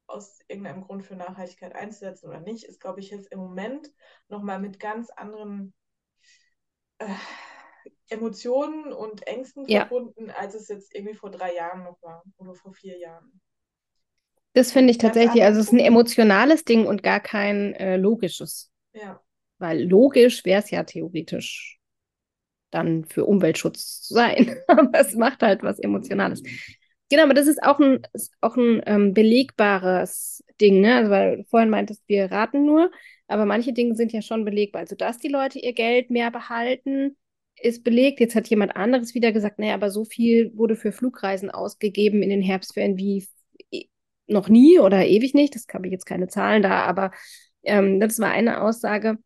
aus 0.07 0.41
irgendeinem 0.49 0.83
Grund 0.83 1.05
für 1.05 1.17
Nachhaltigkeit 1.17 1.75
einzusetzen 1.75 2.29
oder 2.29 2.41
nicht, 2.41 2.65
ist, 2.65 2.81
glaube 2.81 3.01
ich, 3.01 3.11
jetzt 3.11 3.31
im 3.33 3.39
Moment 3.39 3.93
nochmal 4.29 4.59
mit 4.59 4.81
ganz 4.81 5.11
anderen 5.11 5.75
äh, 6.99 7.15
Emotionen 8.09 8.93
und 8.93 9.27
Ängsten 9.27 9.69
Ja. 9.69 9.81
verbunden, 9.81 10.31
als 10.31 10.55
es 10.55 10.69
jetzt 10.69 10.95
irgendwie 10.95 11.15
vor 11.15 11.31
drei 11.31 11.55
Jahren 11.55 11.85
noch 11.85 12.01
war 12.03 12.23
oder 12.39 12.55
vor 12.55 12.73
vier 12.73 12.99
Jahren. 12.99 13.41
Das 14.59 14.73
finde 14.73 14.91
ich 14.91 14.99
tatsächlich, 14.99 15.45
also 15.45 15.61
es 15.61 15.67
ist 15.67 15.73
ein 15.73 15.79
emotionales 15.79 16.65
Ding 16.65 16.85
und 16.85 17.05
gar 17.05 17.21
kein 17.21 17.75
äh, 17.75 17.97
logisches. 17.97 18.73
Ja, 18.93 19.21
Weil 19.59 19.85
logisch 19.85 20.45
wäre 20.45 20.61
es 20.61 20.73
ja 20.73 20.83
theoretisch 20.83 21.79
dann 22.73 23.05
für 23.05 23.25
Umweltschutz 23.25 24.01
zu 24.01 24.15
sein. 24.15 24.57
Aber 24.67 24.99
es 24.99 25.15
macht 25.15 25.43
halt 25.43 25.63
was 25.63 25.79
Emotionales. 25.79 26.43
Genau, 27.09 27.23
aber 27.23 27.35
das 27.35 27.47
ist 27.47 27.63
auch 27.63 27.79
ein, 27.79 28.01
ist 28.13 28.35
auch 28.41 28.57
ein 28.57 28.83
ähm, 28.85 29.15
belegbares 29.15 30.45
Ding, 30.61 30.81
ne? 30.81 30.97
Also, 30.97 31.11
weil 31.11 31.37
du 31.39 31.45
vorhin 31.45 31.71
meintest, 31.71 32.03
wir 32.09 32.31
raten 32.31 32.67
nur, 32.67 32.91
aber 33.29 33.47
manche 33.47 33.73
Dinge 33.73 33.95
sind 33.95 34.13
ja 34.13 34.23
schon 34.23 34.45
belegbar. 34.45 34.81
Also, 34.81 34.97
dass 34.97 35.19
die 35.19 35.29
Leute 35.29 35.61
ihr 35.61 35.73
Geld 35.73 36.11
mehr 36.11 36.31
behalten, 36.33 37.17
ist 37.63 37.85
belegt. 37.85 38.21
Jetzt 38.21 38.35
hat 38.35 38.49
jemand 38.49 38.77
anderes 38.77 39.15
wieder 39.15 39.33
gesagt, 39.33 39.59
naja, 39.59 39.73
aber 39.75 39.91
so 39.91 40.05
viel 40.05 40.53
wurde 40.55 40.77
für 40.77 40.93
Flugreisen 40.93 41.49
ausgegeben 41.49 42.23
in 42.23 42.29
den 42.29 42.43
Herbstferien 42.43 42.99
wie 42.99 43.25
noch 44.29 44.49
nie 44.49 44.79
oder 44.79 45.07
ewig 45.07 45.35
nicht. 45.35 45.55
Das 45.55 45.67
habe 45.73 45.87
ich 45.87 45.93
jetzt 45.93 46.07
keine 46.07 46.29
Zahlen 46.29 46.63
da, 46.63 46.83
aber 46.83 47.11
ähm, 47.65 48.01
das 48.01 48.19
war 48.19 48.31
eine 48.31 48.63
Aussage, 48.63 49.19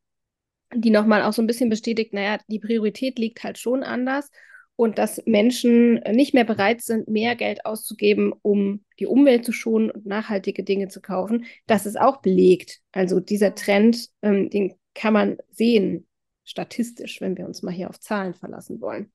die 0.74 0.90
nochmal 0.90 1.22
auch 1.22 1.32
so 1.32 1.42
ein 1.42 1.46
bisschen 1.46 1.68
bestätigt, 1.68 2.12
naja, 2.12 2.38
die 2.48 2.58
Priorität 2.58 3.18
liegt 3.18 3.42
halt 3.44 3.58
schon 3.58 3.82
anders 3.82 4.30
und 4.76 4.98
dass 4.98 5.22
Menschen 5.26 6.00
nicht 6.12 6.34
mehr 6.34 6.44
bereit 6.44 6.80
sind, 6.80 7.08
mehr 7.08 7.36
Geld 7.36 7.66
auszugeben, 7.66 8.32
um 8.42 8.84
die 8.98 9.06
Umwelt 9.06 9.44
zu 9.44 9.52
schonen 9.52 9.90
und 9.90 10.06
nachhaltige 10.06 10.64
Dinge 10.64 10.88
zu 10.88 11.00
kaufen, 11.00 11.44
das 11.66 11.86
ist 11.86 12.00
auch 12.00 12.22
belegt. 12.22 12.80
Also 12.92 13.20
dieser 13.20 13.54
Trend, 13.54 14.08
ähm, 14.22 14.50
den 14.50 14.74
kann 14.94 15.12
man 15.12 15.36
sehen, 15.50 16.06
statistisch, 16.44 17.20
wenn 17.20 17.36
wir 17.36 17.46
uns 17.46 17.62
mal 17.62 17.72
hier 17.72 17.90
auf 17.90 18.00
Zahlen 18.00 18.34
verlassen 18.34 18.80
wollen. 18.80 19.12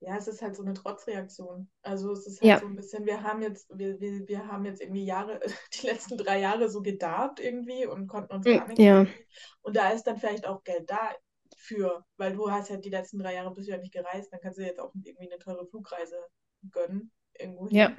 Ja, 0.00 0.16
es 0.16 0.28
ist 0.28 0.42
halt 0.42 0.54
so 0.56 0.62
eine 0.62 0.74
Trotzreaktion. 0.74 1.68
Also 1.82 2.12
es 2.12 2.26
ist 2.26 2.40
halt 2.40 2.50
Ja. 2.50 2.58
so 2.60 2.66
ein 2.66 2.76
bisschen, 2.76 3.04
wir 3.04 3.22
haben 3.22 3.42
jetzt, 3.42 3.68
wir, 3.76 4.00
wir, 4.00 4.28
wir 4.28 4.46
haben 4.46 4.64
jetzt 4.64 4.80
irgendwie 4.80 5.04
Jahre, 5.04 5.40
die 5.74 5.86
letzten 5.86 6.16
drei 6.16 6.40
Jahre 6.40 6.68
so 6.68 6.82
gedarbt 6.82 7.40
irgendwie 7.40 7.86
und 7.86 8.06
konnten 8.06 8.32
uns 8.34 8.44
gar 8.44 8.66
nichts. 8.68 8.82
Ja. 8.82 9.06
Und 9.62 9.76
da 9.76 9.90
ist 9.90 10.04
dann 10.04 10.18
vielleicht 10.18 10.46
auch 10.46 10.62
Geld 10.64 10.88
da 10.90 11.10
für, 11.56 12.04
weil 12.16 12.32
du 12.34 12.50
hast 12.50 12.70
ja 12.70 12.76
die 12.76 12.90
letzten 12.90 13.18
drei 13.18 13.34
Jahre 13.34 13.52
bist 13.52 13.66
du 13.68 13.72
ja 13.72 13.78
nicht 13.78 13.92
gereist, 13.92 14.32
dann 14.32 14.40
kannst 14.40 14.58
du 14.58 14.62
jetzt 14.62 14.78
auch 14.80 14.92
irgendwie 14.94 15.30
eine 15.30 15.38
teure 15.38 15.66
Flugreise 15.66 16.16
gönnen, 16.70 17.10
irgendwo 17.38 17.68
hin. 17.68 17.76
Ja. 17.78 17.96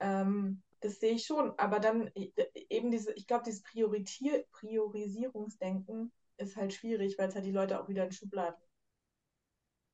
Ähm, 0.00 0.62
das 0.80 1.00
sehe 1.00 1.14
ich 1.14 1.24
schon, 1.24 1.58
aber 1.58 1.80
dann 1.80 2.10
e- 2.14 2.32
eben 2.68 2.90
diese, 2.90 3.12
ich 3.14 3.26
glaube, 3.26 3.44
dieses 3.44 3.62
Prioritier 3.62 4.44
Priorisierungsdenken 4.52 6.12
ist 6.36 6.56
halt 6.56 6.74
schwierig, 6.74 7.16
weil 7.18 7.28
es 7.28 7.34
halt 7.34 7.46
die 7.46 7.52
Leute 7.52 7.80
auch 7.80 7.88
wieder 7.88 8.04
in 8.04 8.12
Schubladen 8.12 8.60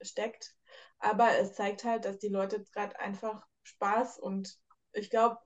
steckt. 0.02 0.56
Aber 0.98 1.38
es 1.38 1.54
zeigt 1.54 1.84
halt, 1.84 2.04
dass 2.04 2.18
die 2.18 2.28
Leute 2.28 2.64
gerade 2.72 2.98
einfach 3.00 3.46
Spaß 3.64 4.18
und 4.18 4.58
ich 4.92 5.10
glaube, 5.10 5.38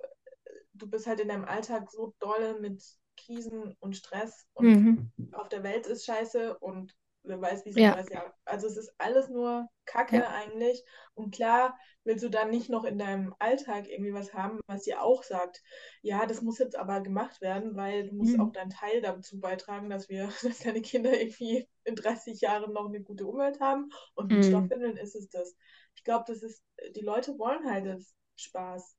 du 0.75 0.89
bist 0.89 1.07
halt 1.07 1.21
in 1.21 1.29
deinem 1.29 1.45
Alltag 1.45 1.91
so 1.91 2.15
doll 2.19 2.61
mit 2.61 2.83
Krisen 3.17 3.77
und 3.81 3.97
Stress 3.97 4.47
und 4.55 4.67
Mhm. 4.67 5.11
auf 5.33 5.49
der 5.49 5.63
Welt 5.63 5.87
ist 5.87 6.05
scheiße 6.07 6.59
und 6.59 6.95
wer 7.27 7.41
weiß, 7.41 7.65
wie 7.65 7.71
es 7.71 7.77
Ja. 7.77 7.97
neues 7.97 8.09
Jahr. 8.11 8.35
Also 8.45 8.67
es 8.67 8.77
ist 8.77 8.95
alles 8.99 9.29
nur 9.29 9.69
Kacke 9.85 10.17
Ja. 10.17 10.29
eigentlich. 10.29 10.85
Und 11.15 11.35
klar 11.35 11.79
willst 12.05 12.25
du 12.25 12.29
dann 12.29 12.51
nicht 12.51 12.69
noch 12.71 12.85
in 12.85 12.99
deinem 12.99 13.35
Alltag 13.39 13.89
irgendwie 13.89 14.13
was 14.15 14.33
haben, 14.35 14.61
was 14.67 14.83
dir 14.83 15.03
auch 15.03 15.23
sagt, 15.23 15.63
ja, 16.03 16.27
das 16.27 16.43
muss 16.43 16.59
jetzt 16.59 16.77
aber 16.77 17.01
gemacht 17.01 17.41
werden, 17.41 17.77
weil 17.77 18.09
du 18.09 18.15
musst 18.17 18.35
Mhm. 18.35 18.41
auch 18.41 18.53
deinen 18.53 18.71
Teil 18.71 19.01
dazu 19.03 19.41
beitragen, 19.41 19.91
dass 19.91 20.09
wir, 20.09 20.29
dass 20.43 20.59
deine 20.61 20.83
Kinder 20.83 21.19
irgendwie 21.19 21.69
in 21.85 21.97
30 21.97 22.41
Jahren 22.41 22.73
noch 22.73 22.87
eine 22.89 23.01
gute 23.03 23.27
Umwelt 23.27 23.61
haben. 23.61 23.91
Und 24.15 24.31
mit 24.31 24.45
Mhm. 24.45 24.49
Stoffwindeln 24.49 24.97
ist 24.97 25.15
es 25.17 25.29
das. 25.29 25.57
Ich 25.95 26.05
glaube, 26.05 26.25
das 26.29 26.43
ist, 26.43 26.63
die 26.95 27.01
Leute 27.01 27.39
wollen 27.39 27.69
halt 27.71 28.03
Spaß. 28.37 28.97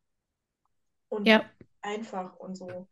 Und 1.10 1.28
Ja. 1.28 1.50
einfach 1.82 2.36
und 2.38 2.56
so. 2.56 2.88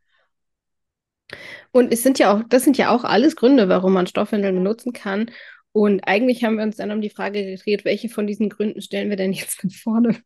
Und 1.71 1.91
es 1.93 2.03
sind 2.03 2.19
ja 2.19 2.33
auch, 2.33 2.43
das 2.49 2.63
sind 2.63 2.77
ja 2.77 2.89
auch 2.95 3.03
alles 3.03 3.35
Gründe, 3.35 3.69
warum 3.69 3.93
man 3.93 4.07
Stoffwindeln 4.07 4.55
benutzen 4.55 4.93
kann. 4.93 5.31
Und 5.71 6.01
eigentlich 6.07 6.43
haben 6.43 6.57
wir 6.57 6.63
uns 6.63 6.77
dann 6.77 6.91
um 6.91 7.01
die 7.01 7.09
Frage 7.09 7.43
gedreht, 7.45 7.85
welche 7.85 8.09
von 8.09 8.27
diesen 8.27 8.49
Gründen 8.49 8.81
stellen 8.81 9.09
wir 9.09 9.17
denn 9.17 9.33
jetzt 9.33 9.63
nach 9.63 9.73
vorne, 9.73 10.17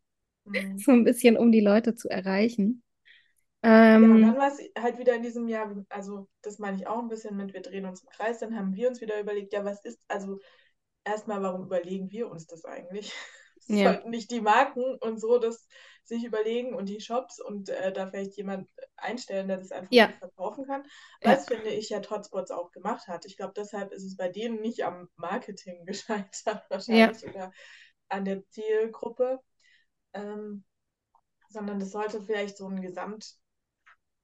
Mhm. 0.45 0.83
so 0.85 0.91
ein 0.91 1.03
bisschen, 1.05 1.37
um 1.37 1.51
die 1.51 1.61
Leute 1.61 1.95
zu 1.95 2.09
erreichen. 2.09 2.83
Ja, 3.97 4.13
und 4.13 4.21
Ähm, 4.21 4.21
dann 4.21 4.37
war 4.37 4.47
es 4.47 4.59
halt 4.81 4.97
wieder 4.97 5.15
in 5.15 5.23
diesem 5.23 5.47
Jahr, 5.49 5.73
also 5.89 6.27
das 6.41 6.57
meine 6.59 6.77
ich 6.77 6.87
auch 6.87 6.99
ein 6.99 7.09
bisschen 7.09 7.35
mit, 7.35 7.53
wir 7.53 7.61
drehen 7.61 7.85
uns 7.85 8.01
im 8.03 8.09
Kreis, 8.09 8.39
dann 8.39 8.55
haben 8.55 8.73
wir 8.75 8.87
uns 8.87 9.01
wieder 9.01 9.19
überlegt, 9.19 9.51
ja, 9.53 9.65
was 9.65 9.83
ist, 9.83 9.99
also 10.07 10.39
erstmal, 11.05 11.41
warum 11.43 11.63
überlegen 11.65 12.11
wir 12.11 12.29
uns 12.29 12.47
das 12.47 12.65
eigentlich? 12.65 13.13
Ja. 13.67 13.99
sollten 13.99 14.09
nicht 14.11 14.31
die 14.31 14.41
Marken 14.41 14.83
und 15.01 15.19
so 15.21 15.37
das 15.39 15.67
sich 16.09 16.25
überlegen 16.25 16.75
und 16.75 16.89
die 16.89 16.99
Shops 16.99 17.39
und 17.39 17.69
äh, 17.69 17.93
da 17.93 18.07
vielleicht 18.07 18.35
jemand 18.35 18.69
einstellen, 18.97 19.47
der 19.47 19.57
das 19.57 19.71
einfach 19.71 19.91
Ja. 19.91 20.09
verkaufen 20.19 20.65
kann. 20.65 20.83
Ja. 21.23 21.31
Was, 21.31 21.47
finde 21.47 21.69
ich, 21.69 21.89
ja 21.89 22.01
Hotspots 22.09 22.51
auch 22.51 22.71
gemacht 22.71 23.07
hat. 23.07 23.25
Ich 23.25 23.37
glaube, 23.37 23.53
deshalb 23.55 23.91
ist 23.91 24.03
es 24.03 24.17
bei 24.17 24.29
denen 24.29 24.61
nicht 24.61 24.83
am 24.83 25.09
Marketing 25.15 25.85
gescheitert 25.85 26.65
wahrscheinlich 26.69 27.23
oder 27.27 27.51
an 28.09 28.25
der 28.25 28.45
Zielgruppe, 28.49 29.39
ähm, 30.13 30.63
sondern 31.49 31.79
das 31.79 31.91
sollte 31.91 32.21
vielleicht 32.21 32.57
so 32.57 32.67
ein 32.67 32.81
Gesamt, 32.81 33.37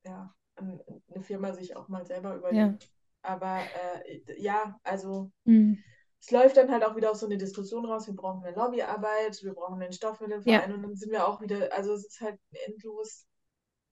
ja, 0.04 0.34
eine 0.56 1.22
Firma 1.22 1.54
sich 1.54 1.75
auch 1.75 1.88
mal 1.88 2.06
selber 2.06 2.36
überlegen. 2.36 2.80
Aber 3.22 3.60
äh, 4.06 4.42
ja, 4.42 4.80
also 4.84 5.32
hm. 5.46 5.84
Es 6.22 6.31
läuft 6.31 6.57
dann 6.57 6.72
halt 6.72 6.84
auch 6.84 6.95
wieder 6.95 7.12
auf 7.12 7.17
so 7.17 7.25
eine 7.25 7.38
Diskussion 7.38 7.86
raus, 7.86 8.07
wir 8.07 8.15
brauchen 8.15 8.43
eine 8.43 8.55
Lobbyarbeit, 8.55 9.41
wir 9.43 9.53
brauchen 9.53 9.81
einen 9.81 9.93
Stoffmittelverein 9.93 10.74
und 10.74 10.81
dann 10.81 10.95
sind 10.95 11.12
wir 11.12 11.27
auch 11.27 11.41
wieder, 11.41 11.72
also 11.72 11.93
es 11.93 12.07
ist 12.07 12.22
halt 12.22 12.39
endlos. 12.67 13.25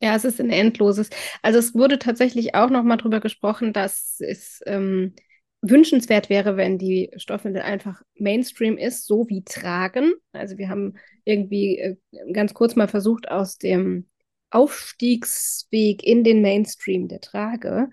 Ja, 0.02 0.16
es 0.16 0.26
ist 0.26 0.42
ein 0.42 0.50
endloses. 0.50 1.10
Also 1.42 1.60
es 1.60 1.76
wurde 1.76 2.00
tatsächlich 2.00 2.56
auch 2.56 2.70
noch 2.70 2.84
mal 2.84 2.98
drüber 2.98 3.20
gesprochen, 3.20 3.72
dass 3.72 4.18
es 4.20 4.62
ähm, 4.66 5.14
wünschenswert 5.62 6.30
wäre, 6.30 6.58
wenn 6.58 6.78
die 6.78 7.12
Stoffwindel 7.16 7.62
einfach 7.62 8.02
Mainstream 8.16 8.78
ist, 8.78 9.06
so 9.06 9.30
wie 9.30 9.44
Tragen. 9.44 10.14
Also 10.34 10.58
wir 10.58 10.70
haben 10.70 10.96
irgendwie 11.24 11.78
äh, 11.78 11.96
ganz 12.34 12.54
kurz 12.54 12.76
mal 12.76 12.90
versucht, 12.90 13.30
aus 13.30 13.58
dem 13.58 14.10
Aufstiegsweg 14.50 16.04
in 16.04 16.24
den 16.24 16.42
Mainstream 16.42 17.08
der 17.08 17.22
Trage 17.22 17.90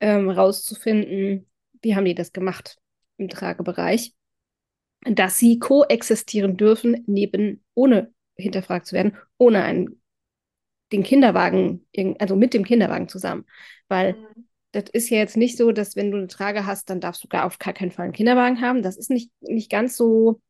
ähm, 0.00 0.30
rauszufinden, 0.30 1.50
wie 1.82 1.96
haben 1.96 2.04
die 2.04 2.14
das 2.14 2.32
gemacht 2.32 2.78
im 3.18 3.28
Tragebereich, 3.28 4.14
dass 5.04 5.38
sie 5.38 5.58
koexistieren 5.58 6.56
dürfen, 6.56 7.04
neben, 7.06 7.64
ohne 7.74 8.12
hinterfragt 8.36 8.86
zu 8.86 8.94
werden, 8.94 9.16
ohne 9.38 9.62
einen 9.64 10.00
den 10.92 11.02
Kinderwagen, 11.02 11.86
also 12.18 12.36
mit 12.36 12.54
dem 12.54 12.64
Kinderwagen 12.64 13.08
zusammen. 13.08 13.46
Weil 13.88 14.14
Mhm. 14.14 14.48
das 14.72 14.84
ist 14.92 15.10
ja 15.10 15.18
jetzt 15.18 15.36
nicht 15.36 15.56
so, 15.56 15.72
dass 15.72 15.96
wenn 15.96 16.10
du 16.10 16.18
eine 16.18 16.28
Trage 16.28 16.66
hast, 16.66 16.90
dann 16.90 17.00
darfst 17.00 17.24
du 17.24 17.28
gar 17.28 17.46
auf 17.46 17.58
gar 17.58 17.72
keinen 17.74 17.90
Fall 17.90 18.04
einen 18.04 18.12
Kinderwagen 18.14 18.60
haben. 18.60 18.82
Das 18.82 18.96
ist 18.96 19.10
nicht, 19.10 19.30
nicht 19.40 19.70
ganz 19.70 19.96
so 19.96 20.40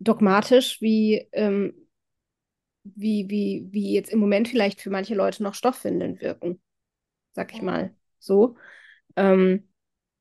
dogmatisch, 0.00 0.80
wie, 0.82 1.28
ähm, 1.32 1.74
wie, 2.84 3.28
wie, 3.28 3.68
wie 3.70 3.92
jetzt 3.94 4.10
im 4.10 4.18
Moment 4.18 4.48
vielleicht 4.48 4.80
für 4.80 4.90
manche 4.90 5.14
Leute 5.14 5.42
noch 5.42 5.54
Stoffwindeln 5.54 6.20
wirken. 6.20 6.60
Sag 7.32 7.54
ich 7.54 7.62
mal 7.62 7.94
so. 8.20 8.56
Ähm, 9.16 9.69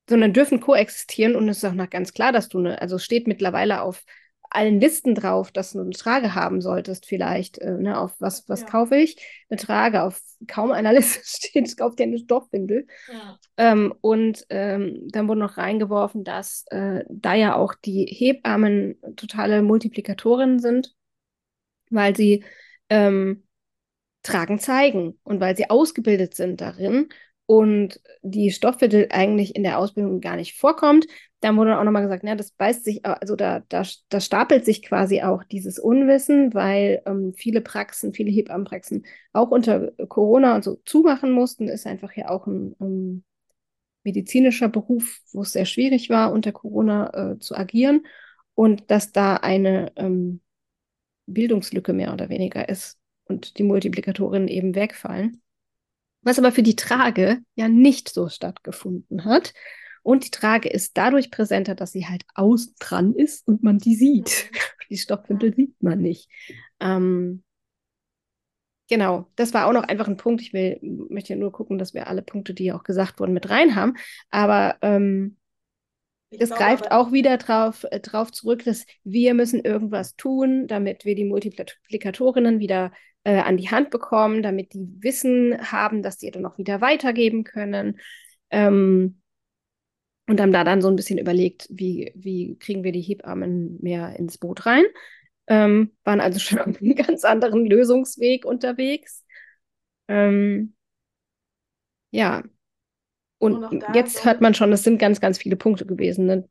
sondern 0.10 0.34
dürfen 0.34 0.60
koexistieren 0.60 1.36
und 1.36 1.48
es 1.48 1.60
ist 1.60 1.66
auch 1.66 1.74
noch 1.74 1.90
ganz 1.90 2.14
klar, 2.14 2.32
dass 2.32 2.50
du 2.50 2.58
eine, 2.58 2.82
also 2.82 2.98
steht 2.98 3.28
mittlerweile 3.28 3.82
auf 3.82 4.04
allen 4.52 4.80
Listen 4.80 5.14
drauf, 5.14 5.52
dass 5.52 5.74
du 5.74 5.80
eine 5.80 5.92
Trage 5.92 6.34
haben 6.34 6.62
solltest, 6.62 7.06
vielleicht, 7.06 7.60
äh, 7.60 7.78
ne, 7.78 8.00
auf 8.00 8.16
was, 8.20 8.50
was 8.50 8.62
ja. 8.62 8.68
kaufe 8.68 8.96
ich? 8.96 9.18
Eine 9.48 9.60
Trage, 9.60 10.02
auf 10.02 10.20
kaum 10.48 10.72
einer 10.72 10.92
Liste 10.94 11.20
steht, 11.24 11.78
kauf 11.78 11.96
dir 11.96 12.04
eine 12.04 12.18
Stoffwindel. 12.18 12.88
Ja. 13.12 13.40
Ähm, 13.58 13.94
und 14.02 14.46
ähm, 14.50 15.08
dann 15.12 15.28
wurde 15.28 15.42
noch 15.42 15.58
reingeworfen, 15.58 16.24
dass 16.24 16.66
äh, 16.72 17.04
da 17.10 17.36
ja 17.36 17.56
auch 17.56 17.76
die 17.76 18.06
Hebammen 18.06 19.00
totale 19.16 19.62
Multiplikatorinnen 19.62 20.60
sind, 20.60 20.96
weil 21.92 22.16
sie 22.16 22.44
ähm, 22.90 23.44
Tragen 24.24 24.58
zeigen 24.60 25.20
und 25.24 25.40
weil 25.40 25.56
sie 25.56 25.70
ausgebildet 25.70 26.34
sind 26.34 26.60
darin 26.60 27.10
und 27.50 28.00
die 28.22 28.52
Stoffwindel 28.52 29.08
eigentlich 29.10 29.56
in 29.56 29.64
der 29.64 29.80
Ausbildung 29.80 30.22
gar 30.22 30.36
nicht 30.36 30.54
vorkommt. 30.54 31.08
Dann 31.40 31.58
wurde 31.58 31.80
auch 31.80 31.84
nochmal 31.84 32.04
gesagt, 32.04 32.24
ja, 32.24 32.36
das 32.36 32.52
beißt 32.52 32.84
sich, 32.84 33.04
also 33.04 33.36
da, 33.36 33.64
da, 33.70 33.82
da 34.10 34.20
stapelt 34.22 34.66
sich 34.66 34.84
quasi 34.84 35.24
auch 35.24 35.44
dieses 35.44 35.80
Unwissen, 35.80 36.54
weil 36.54 37.02
ähm, 37.08 37.34
viele 37.36 37.62
Praxen, 37.62 38.14
viele 38.14 38.30
Hebammenpraxen 38.30 39.04
auch 39.34 39.50
unter 39.50 39.92
Corona 40.10 40.54
und 40.54 40.64
so 40.64 40.76
zumachen 40.86 41.32
mussten. 41.32 41.70
Ist 41.70 41.88
einfach 41.88 42.14
ja 42.16 42.30
auch 42.30 42.46
ein 42.46 42.74
um, 42.78 43.24
medizinischer 44.04 44.70
Beruf, 44.70 45.20
wo 45.32 45.42
es 45.42 45.54
sehr 45.54 45.66
schwierig 45.66 46.12
war, 46.12 46.32
unter 46.32 46.52
Corona 46.52 47.32
äh, 47.32 47.40
zu 47.40 47.56
agieren. 47.56 48.06
Und 48.54 48.92
dass 48.92 49.12
da 49.12 49.38
eine 49.38 49.92
ähm, 49.96 50.42
Bildungslücke 51.26 51.94
mehr 51.94 52.14
oder 52.14 52.30
weniger 52.30 52.70
ist 52.70 53.00
und 53.24 53.58
die 53.58 53.64
Multiplikatorinnen 53.64 54.48
eben 54.48 54.76
wegfallen. 54.76 55.42
Was 56.22 56.40
aber 56.40 56.52
für 56.52 56.64
die 56.64 56.76
Trage 56.76 57.40
ja 57.56 57.68
nicht 57.68 58.10
so 58.10 58.30
stattgefunden 58.30 59.26
hat. 59.26 59.54
Und 60.04 60.26
die 60.26 60.32
Trage 60.32 60.70
ist 60.70 60.98
dadurch 60.98 61.32
präsenter, 61.32 61.76
dass 61.76 61.92
sie 61.92 62.08
halt 62.08 62.24
außen 62.36 62.76
dran 62.80 63.14
ist 63.14 63.48
und 63.48 63.64
man 63.64 63.78
die 63.78 63.96
sieht. 63.96 64.50
Mhm. 64.52 64.58
Die 64.90 64.98
Stoffwindel 64.98 65.54
sieht 65.54 65.84
man 65.84 66.02
nicht. 66.02 66.28
Ähm, 66.80 67.44
genau, 68.90 69.28
das 69.36 69.54
war 69.54 69.68
auch 69.68 69.72
noch 69.72 69.84
einfach 69.84 70.08
ein 70.08 70.18
Punkt. 70.18 70.42
Ich 70.42 70.52
will, 70.52 70.80
möchte 70.82 71.34
ja 71.34 71.36
nur 71.40 71.52
gucken, 71.52 71.78
dass 71.78 71.94
wir 71.94 72.08
alle 72.08 72.24
Punkte, 72.24 72.56
die 72.56 72.72
auch 72.72 72.82
gesagt 72.82 73.20
wurden, 73.20 73.34
mit 73.34 73.52
rein 73.52 73.76
haben. 73.76 73.98
Aber 74.32 74.78
ähm, 74.82 75.38
das 76.32 76.50
greift 76.52 76.92
auch 76.92 77.12
wieder 77.12 77.38
drauf, 77.38 77.86
äh, 77.90 78.00
drauf 78.00 78.32
zurück, 78.32 78.64
dass 78.64 78.86
wir 79.04 79.34
müssen 79.34 79.64
irgendwas 79.64 80.16
tun, 80.16 80.68
damit 80.68 81.06
wir 81.06 81.16
die 81.16 81.26
Multiplikatorinnen 81.26 82.60
wieder 82.60 82.92
äh, 83.24 83.40
an 83.40 83.58
die 83.58 83.70
Hand 83.70 83.90
bekommen, 83.90 84.44
damit 84.44 84.74
die 84.74 84.88
Wissen 85.00 85.72
haben, 85.72 86.02
dass 86.02 86.18
die 86.18 86.32
dann 86.32 86.46
auch 86.46 86.58
wieder 86.58 86.82
weitergeben 86.82 87.44
können. 87.44 88.00
Ähm, 88.50 89.22
und 90.28 90.40
haben 90.40 90.52
da 90.52 90.64
dann 90.64 90.82
so 90.82 90.88
ein 90.88 90.96
bisschen 90.96 91.18
überlegt, 91.18 91.68
wie, 91.72 92.12
wie 92.16 92.56
kriegen 92.60 92.84
wir 92.84 92.92
die 92.92 93.02
Hebammen 93.02 93.80
mehr 93.82 94.16
ins 94.18 94.38
Boot 94.38 94.68
rein. 94.68 94.84
Ähm, 95.48 95.96
waren 96.04 96.22
also 96.22 96.40
schon 96.40 96.60
auf 96.60 96.82
einem 96.82 96.96
ganz 96.96 97.24
anderen 97.26 97.66
Lösungsweg 97.66 98.46
unterwegs. 98.46 99.26
Ähm, 100.08 100.76
ja. 102.12 102.44
Und, 103.40 103.64
und 103.64 103.86
jetzt 103.94 104.26
hört 104.26 104.42
man 104.42 104.54
schon, 104.54 104.72
es 104.72 104.84
sind 104.84 105.00
ganz, 105.00 105.20
ganz 105.22 105.38
viele 105.38 105.56
Punkte 105.56 105.86
gewesen. 105.86 106.26
Ne? 106.26 106.50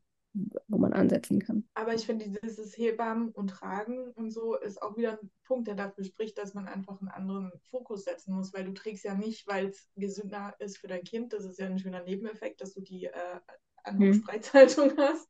Wo 0.67 0.77
man 0.77 0.93
ansetzen 0.93 1.39
kann. 1.39 1.67
Aber 1.73 1.93
ich 1.93 2.05
finde, 2.05 2.29
dieses 2.29 2.77
Hebammen 2.77 3.29
und 3.29 3.49
Tragen 3.49 4.11
und 4.11 4.31
so 4.31 4.55
ist 4.55 4.81
auch 4.81 4.97
wieder 4.97 5.19
ein 5.19 5.31
Punkt, 5.43 5.67
der 5.67 5.75
dafür 5.75 6.03
spricht, 6.03 6.37
dass 6.37 6.53
man 6.53 6.67
einfach 6.67 6.99
einen 6.99 7.09
anderen 7.09 7.51
Fokus 7.69 8.03
setzen 8.03 8.35
muss, 8.35 8.53
weil 8.53 8.65
du 8.65 8.73
trägst 8.73 9.03
ja 9.03 9.15
nicht, 9.15 9.47
weil 9.47 9.67
es 9.67 9.89
gesünder 9.95 10.55
ist 10.59 10.77
für 10.77 10.87
dein 10.87 11.03
Kind. 11.03 11.33
Das 11.33 11.45
ist 11.45 11.59
ja 11.59 11.65
ein 11.65 11.79
schöner 11.79 12.03
Nebeneffekt, 12.03 12.61
dass 12.61 12.73
du 12.73 12.81
die 12.81 13.05
äh, 13.05 13.39
Anrufspreizhaltung 13.83 14.91
hm. 14.91 14.97
hast 14.97 15.29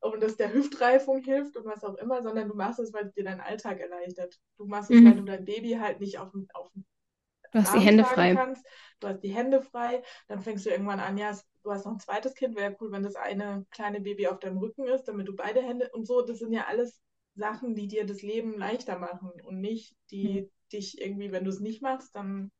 und 0.00 0.22
dass 0.22 0.36
der 0.36 0.52
Hüftreifung 0.52 1.22
hilft 1.22 1.56
und 1.56 1.64
was 1.64 1.82
auch 1.82 1.94
immer, 1.94 2.22
sondern 2.22 2.48
du 2.48 2.54
machst 2.54 2.78
es, 2.78 2.92
weil 2.92 3.06
es 3.06 3.14
dir 3.14 3.24
deinen 3.24 3.40
Alltag 3.40 3.80
erleichtert. 3.80 4.38
Du 4.58 4.66
machst 4.66 4.90
es, 4.90 5.00
mhm. 5.00 5.06
weil 5.06 5.16
du 5.16 5.22
dein 5.22 5.44
Baby 5.44 5.78
halt 5.80 6.00
nicht 6.00 6.18
auf, 6.18 6.30
auf 6.52 6.70
Du 7.52 7.60
hast 7.60 7.74
die 7.74 7.80
Hände 7.80 8.04
frei. 8.04 8.34
Kannst. 8.34 8.66
Du 8.98 9.06
hast 9.06 9.20
die 9.20 9.32
Hände 9.32 9.62
frei. 9.62 10.02
Dann 10.26 10.40
fängst 10.40 10.66
du 10.66 10.70
irgendwann 10.70 10.98
an, 10.98 11.16
ja, 11.16 11.38
du 11.64 11.72
hast 11.72 11.84
noch 11.84 11.92
ein 11.92 12.00
zweites 12.00 12.34
Kind, 12.34 12.56
wäre 12.56 12.76
cool, 12.80 12.92
wenn 12.92 13.02
das 13.02 13.16
eine 13.16 13.66
kleine 13.70 14.00
Baby 14.00 14.28
auf 14.28 14.38
deinem 14.38 14.58
Rücken 14.58 14.86
ist, 14.86 15.04
damit 15.04 15.26
du 15.28 15.34
beide 15.34 15.62
Hände 15.62 15.90
und 15.92 16.06
so. 16.06 16.22
Das 16.22 16.38
sind 16.38 16.52
ja 16.52 16.66
alles 16.66 17.00
Sachen, 17.34 17.74
die 17.74 17.88
dir 17.88 18.06
das 18.06 18.22
Leben 18.22 18.56
leichter 18.56 18.98
machen 18.98 19.32
und 19.42 19.60
nicht 19.60 19.96
die 20.10 20.42
mhm. 20.42 20.50
dich 20.72 21.00
irgendwie, 21.00 21.32
wenn 21.32 21.44
du 21.44 21.50
es 21.50 21.60
nicht 21.60 21.82
machst, 21.82 22.14
dann 22.14 22.52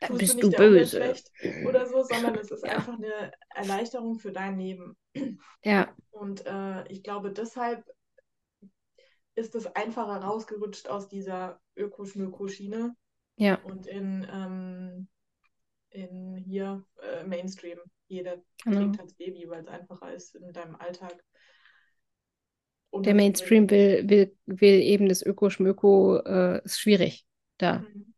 tust 0.00 0.18
bist 0.18 0.32
du, 0.34 0.48
nicht 0.48 0.58
du 0.58 0.62
böse 0.62 0.96
schlecht 0.96 1.30
oder 1.66 1.86
so, 1.86 2.02
sondern 2.08 2.36
es 2.36 2.50
ist 2.50 2.64
ja. 2.64 2.74
einfach 2.74 2.94
eine 2.94 3.32
Erleichterung 3.50 4.18
für 4.18 4.32
dein 4.32 4.58
Leben. 4.58 4.96
Ja. 5.64 5.94
Und 6.10 6.46
äh, 6.46 6.86
ich 6.88 7.02
glaube, 7.02 7.32
deshalb 7.32 7.84
ist 9.34 9.54
es 9.54 9.66
einfacher 9.66 10.22
rausgerutscht 10.22 10.88
aus 10.88 11.08
dieser 11.08 11.60
Öko-Schmöko-Schiene 11.76 12.94
ja. 13.36 13.56
Und 13.64 13.86
in, 13.86 14.26
ähm, 14.30 15.08
in 15.94 16.36
hier 16.36 16.84
äh, 17.02 17.24
Mainstream, 17.24 17.78
jeder 18.08 18.42
genau. 18.64 18.78
trinkt 18.78 19.00
als 19.00 19.14
Baby, 19.14 19.48
weil 19.48 19.62
es 19.62 19.68
einfacher 19.68 20.12
ist 20.12 20.34
in 20.34 20.52
deinem 20.52 20.76
Alltag. 20.76 21.22
Und 22.90 23.06
Der 23.06 23.14
Mainstream 23.14 23.68
will, 23.70 24.08
will, 24.08 24.36
will 24.46 24.80
eben 24.80 25.08
das 25.08 25.24
Öko-Schmöko, 25.24 26.18
äh, 26.18 26.64
ist 26.64 26.80
schwierig 26.80 27.26
da. 27.58 27.78
Mhm. 27.78 28.14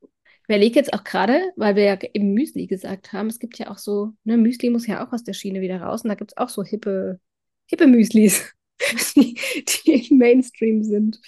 Ich 0.00 0.48
überlege 0.48 0.76
jetzt 0.76 0.92
auch 0.92 1.04
gerade, 1.04 1.40
weil 1.56 1.76
wir 1.76 1.84
ja 1.84 1.98
eben 2.12 2.34
Müsli 2.34 2.66
gesagt 2.66 3.12
haben, 3.12 3.28
es 3.28 3.38
gibt 3.38 3.58
ja 3.58 3.70
auch 3.70 3.78
so, 3.78 4.12
ne, 4.24 4.36
Müsli 4.36 4.70
muss 4.70 4.86
ja 4.86 5.06
auch 5.06 5.12
aus 5.12 5.24
der 5.24 5.32
Schiene 5.32 5.60
wieder 5.60 5.80
raus 5.80 6.02
und 6.02 6.08
da 6.08 6.14
gibt 6.14 6.32
es 6.32 6.36
auch 6.36 6.48
so 6.48 6.62
hippe, 6.62 7.20
hippe 7.66 7.86
Müslis, 7.86 8.52
die, 9.16 9.38
die 9.84 10.08
im 10.10 10.18
Mainstream 10.18 10.82
sind. 10.82 11.20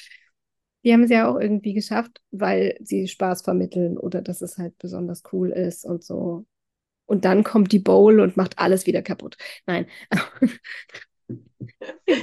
Die 0.85 0.93
haben 0.93 1.05
es 1.05 1.11
ja 1.11 1.29
auch 1.29 1.41
irgendwie 1.41 1.75
geschafft, 1.75 2.23
weil 2.31 2.77
sie 2.81 3.09
Spaß 3.09 3.43
vermitteln 3.43 3.97
oder 3.97 4.23
dass 4.23 4.43
es 4.43 4.59
halt 4.59 4.77
besonders 4.79 5.23
cool 5.33 5.51
ist 5.51 5.85
und 5.85 6.05
so. 6.05 6.45
Und 7.07 7.25
dann 7.25 7.45
kommt 7.45 7.73
die 7.73 7.79
Bowl 7.79 8.21
und 8.21 8.37
macht 8.37 8.59
alles 8.59 8.87
wieder 8.87 9.03
kaputt. 9.03 9.37
Nein. 9.67 9.87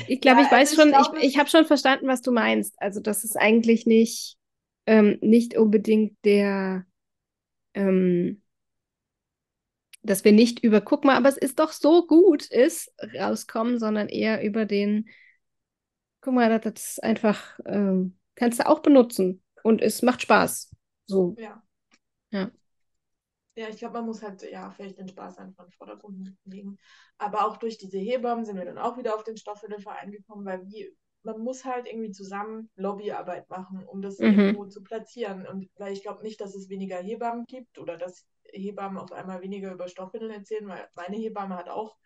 ich 0.08 0.22
glaube, 0.22 0.42
ja, 0.42 0.46
ich 0.46 0.52
weiß 0.52 0.78
also 0.78 0.82
schon, 0.82 0.90
ich, 0.92 1.24
ich, 1.24 1.30
ich 1.30 1.40
habe 1.40 1.50
schon 1.50 1.66
verstanden, 1.66 2.08
was 2.08 2.22
du 2.22 2.32
meinst. 2.32 2.76
Also, 2.82 3.00
das 3.00 3.24
ist 3.24 3.36
eigentlich 3.38 3.86
nicht, 3.86 4.38
ähm, 4.86 5.18
nicht 5.22 5.56
unbedingt 5.58 6.18
der, 6.24 6.86
ähm, 7.74 8.42
dass 10.04 10.26
wir 10.26 10.32
nicht 10.32 10.64
über, 10.64 10.82
guck 10.82 11.06
mal, 11.06 11.16
aber 11.16 11.30
es 11.30 11.38
ist 11.38 11.60
doch 11.60 11.72
so 11.72 12.08
gut 12.08 12.46
ist, 12.46 12.92
rauskommen, 13.20 13.78
sondern 13.80 14.10
eher 14.10 14.44
über 14.44 14.66
den, 14.66 15.10
guck 16.22 16.34
mal, 16.34 16.60
das 16.60 16.92
ist 16.92 17.04
einfach, 17.04 17.60
ähm, 17.66 18.18
kannst 18.36 18.60
du 18.60 18.68
auch 18.68 18.80
benutzen 18.80 19.44
und 19.64 19.82
es 19.82 20.02
macht 20.02 20.22
Spaß. 20.22 20.72
So. 21.06 21.36
Ja. 21.38 21.62
Ja. 22.32 22.52
Ja, 23.56 23.68
ich 23.68 23.78
glaube, 23.78 23.96
man 23.96 24.06
muss 24.06 24.24
halt 24.24 24.42
ja 24.50 24.72
vielleicht 24.72 24.98
den 24.98 25.10
Spaß 25.10 25.38
einfach 25.38 25.66
in 25.66 25.70
den 25.70 25.78
Vordergrund 25.78 26.38
legen. 26.46 26.78
Aber 27.18 27.46
auch 27.46 27.58
durch 27.58 27.78
diese 27.78 27.98
Hebammen 27.98 28.46
sind 28.46 28.58
wir 28.58 28.66
dann 28.66 28.78
auch 28.78 28.98
wieder 28.98 29.14
auf 29.14 29.24
den 29.24 29.36
Stoffwindelverein 29.36 30.12
gekommen, 30.12 30.46
weil 30.46 30.66
wie, 30.68 30.96
man 31.24 31.40
muss 31.40 31.66
halt 31.66 31.86
irgendwie 31.86 32.12
zusammen 32.12 32.70
Lobbyarbeit 32.76 33.50
machen, 33.50 33.84
um 33.86 34.02
das 34.02 34.20
mhm. 34.20 34.40
irgendwo 34.40 34.66
zu 34.68 34.82
platzieren. 34.82 35.46
Und 35.46 35.70
weil 35.76 35.92
ich 35.92 36.02
glaube 36.02 36.24
nicht, 36.24 36.40
dass 36.40 36.56
es 36.56 36.70
weniger 36.70 36.98
Hebammen 36.98 37.46
gibt 37.46 37.78
oder 37.78 37.98
dass 37.98 38.26
Hebammen 38.46 38.98
auf 38.98 39.12
einmal 39.12 39.42
weniger 39.42 39.74
über 39.74 39.90
Stoffwindeln 39.90 40.34
erzählen, 40.34 40.68
weil 40.68 40.88
meine 40.96 41.18
Hebamme 41.18 41.58
hat 41.58 41.70
auch 41.70 41.98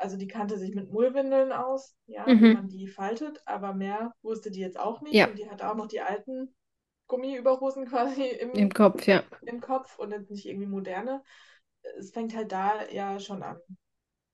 also 0.00 0.16
die 0.16 0.28
kannte 0.28 0.58
sich 0.58 0.74
mit 0.74 0.90
Mullwindeln 0.90 1.52
aus, 1.52 1.94
ja, 2.06 2.26
mhm. 2.26 2.42
wie 2.42 2.54
man 2.54 2.68
die 2.68 2.88
faltet, 2.88 3.42
aber 3.44 3.74
mehr 3.74 4.14
wusste 4.22 4.50
die 4.50 4.60
jetzt 4.60 4.78
auch 4.78 5.02
nicht. 5.02 5.14
Ja. 5.14 5.26
Und 5.28 5.38
die 5.38 5.48
hatte 5.48 5.70
auch 5.70 5.76
noch 5.76 5.88
die 5.88 6.00
alten 6.00 6.54
Gummiüberhosen 7.06 7.86
quasi 7.86 8.26
im, 8.26 8.52
Im 8.52 8.72
Kopf, 8.72 9.06
ja. 9.06 9.22
Im 9.42 9.60
Kopf 9.60 9.98
und 9.98 10.30
nicht 10.30 10.46
irgendwie 10.46 10.66
moderne. 10.66 11.22
Es 11.98 12.12
fängt 12.12 12.34
halt 12.34 12.50
da 12.50 12.88
ja 12.90 13.20
schon 13.20 13.42
an, 13.42 13.58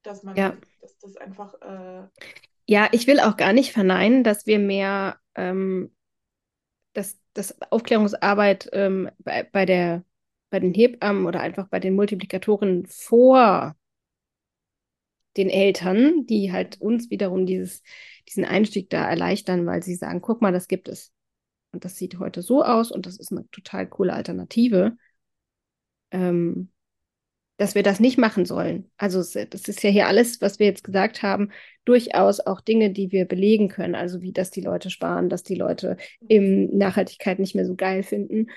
dass 0.03 0.23
man, 0.23 0.37
ja. 0.37 0.57
dass 0.81 0.99
das 0.99 1.17
einfach. 1.17 1.55
Äh... 1.61 2.07
ja, 2.67 2.89
ich 2.93 3.07
will 3.07 3.21
auch 3.21 3.37
gar 3.37 3.53
nicht 3.53 3.73
verneinen, 3.73 4.25
dass 4.25 4.47
wir 4.47 4.59
mehr, 4.59 5.19
ähm, 5.35 5.95
dass, 6.93 7.19
dass 7.35 7.61
Aufklärungsarbeit 7.71 8.69
ähm, 8.73 9.11
bei, 9.19 9.43
bei 9.43 9.67
der 9.67 10.05
bei 10.49 10.61
den 10.61 10.75
Hebammen 10.75 11.27
oder 11.27 11.41
einfach 11.41 11.67
bei 11.67 11.81
den 11.81 11.97
Multiplikatoren 11.97 12.87
vor 12.87 13.75
den 15.37 15.51
Eltern, 15.51 16.27
die 16.27 16.53
halt 16.53 16.81
uns 16.81 17.11
wiederum 17.11 17.47
dieses, 17.47 17.83
diesen 18.29 18.45
Einstieg 18.45 18.91
da 18.91 19.09
erleichtern, 19.09 19.67
weil 19.67 19.83
sie 19.83 19.95
sagen, 19.95 20.21
guck 20.21 20.43
mal, 20.43 20.53
das 20.53 20.69
gibt 20.69 20.89
es. 20.89 21.13
Und 21.73 21.85
das 21.85 21.97
sieht 21.97 22.19
heute 22.19 22.43
so 22.43 22.65
aus 22.65 22.91
und 22.91 23.07
das 23.07 23.19
ist 23.19 23.33
eine 23.33 23.49
total 23.51 23.87
coole 23.87 24.13
Alternative, 24.13 24.97
ähm, 26.11 26.71
dass 27.59 27.75
wir 27.75 27.83
das 27.83 28.01
nicht 28.01 28.19
machen 28.19 28.45
sollen. 28.45 28.91
Also 28.99 29.19
das 29.19 29.69
ist 29.69 29.83
ja 29.83 29.91
hier 29.91 30.07
alles, 30.07 30.41
was 30.41 30.59
wir 30.59 30.67
jetzt 30.67 30.85
gesagt 30.85 31.23
haben, 31.23 31.51
durchaus 31.85 32.41
auch 32.41 32.61
Dinge, 32.61 32.91
die 32.91 33.13
wir 33.13 33.25
belegen 33.25 33.69
können. 33.69 33.95
Also 33.95 34.21
wie, 34.21 34.33
dass 34.33 34.51
die 34.51 34.61
Leute 34.61 34.91
sparen, 34.91 35.29
dass 35.29 35.43
die 35.43 35.55
Leute 35.55 35.97
eben 36.29 36.77
Nachhaltigkeit 36.77 37.39
nicht 37.39 37.55
mehr 37.55 37.67
so 37.67 37.75
geil 37.75 38.03
finden. 38.03 38.49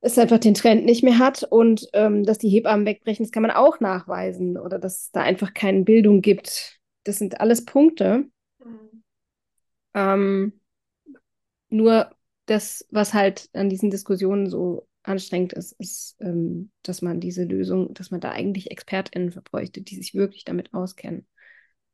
Es 0.00 0.18
einfach 0.18 0.38
den 0.38 0.54
Trend 0.54 0.84
nicht 0.84 1.02
mehr 1.02 1.18
hat 1.18 1.42
und 1.42 1.88
ähm, 1.92 2.24
dass 2.24 2.38
die 2.38 2.48
Hebammen 2.48 2.86
wegbrechen, 2.86 3.24
das 3.24 3.32
kann 3.32 3.42
man 3.42 3.50
auch 3.50 3.80
nachweisen 3.80 4.56
oder 4.56 4.78
dass 4.78 5.02
es 5.02 5.10
da 5.10 5.22
einfach 5.22 5.54
keine 5.54 5.82
Bildung 5.82 6.22
gibt. 6.22 6.78
Das 7.04 7.18
sind 7.18 7.40
alles 7.40 7.64
Punkte. 7.64 8.26
Mhm. 8.64 9.02
Ähm, 9.94 10.60
nur 11.68 12.10
das, 12.46 12.86
was 12.90 13.12
halt 13.12 13.48
an 13.52 13.68
diesen 13.68 13.90
Diskussionen 13.90 14.48
so 14.48 14.86
anstrengend 15.02 15.52
ist, 15.52 15.72
ist, 15.72 16.16
ähm, 16.20 16.70
dass 16.82 17.02
man 17.02 17.20
diese 17.20 17.44
Lösung, 17.44 17.92
dass 17.94 18.10
man 18.10 18.20
da 18.20 18.30
eigentlich 18.30 18.70
ExpertInnen 18.70 19.32
verbräuchte, 19.32 19.80
die 19.80 19.96
sich 19.96 20.14
wirklich 20.14 20.44
damit 20.44 20.74
auskennen. 20.74 21.26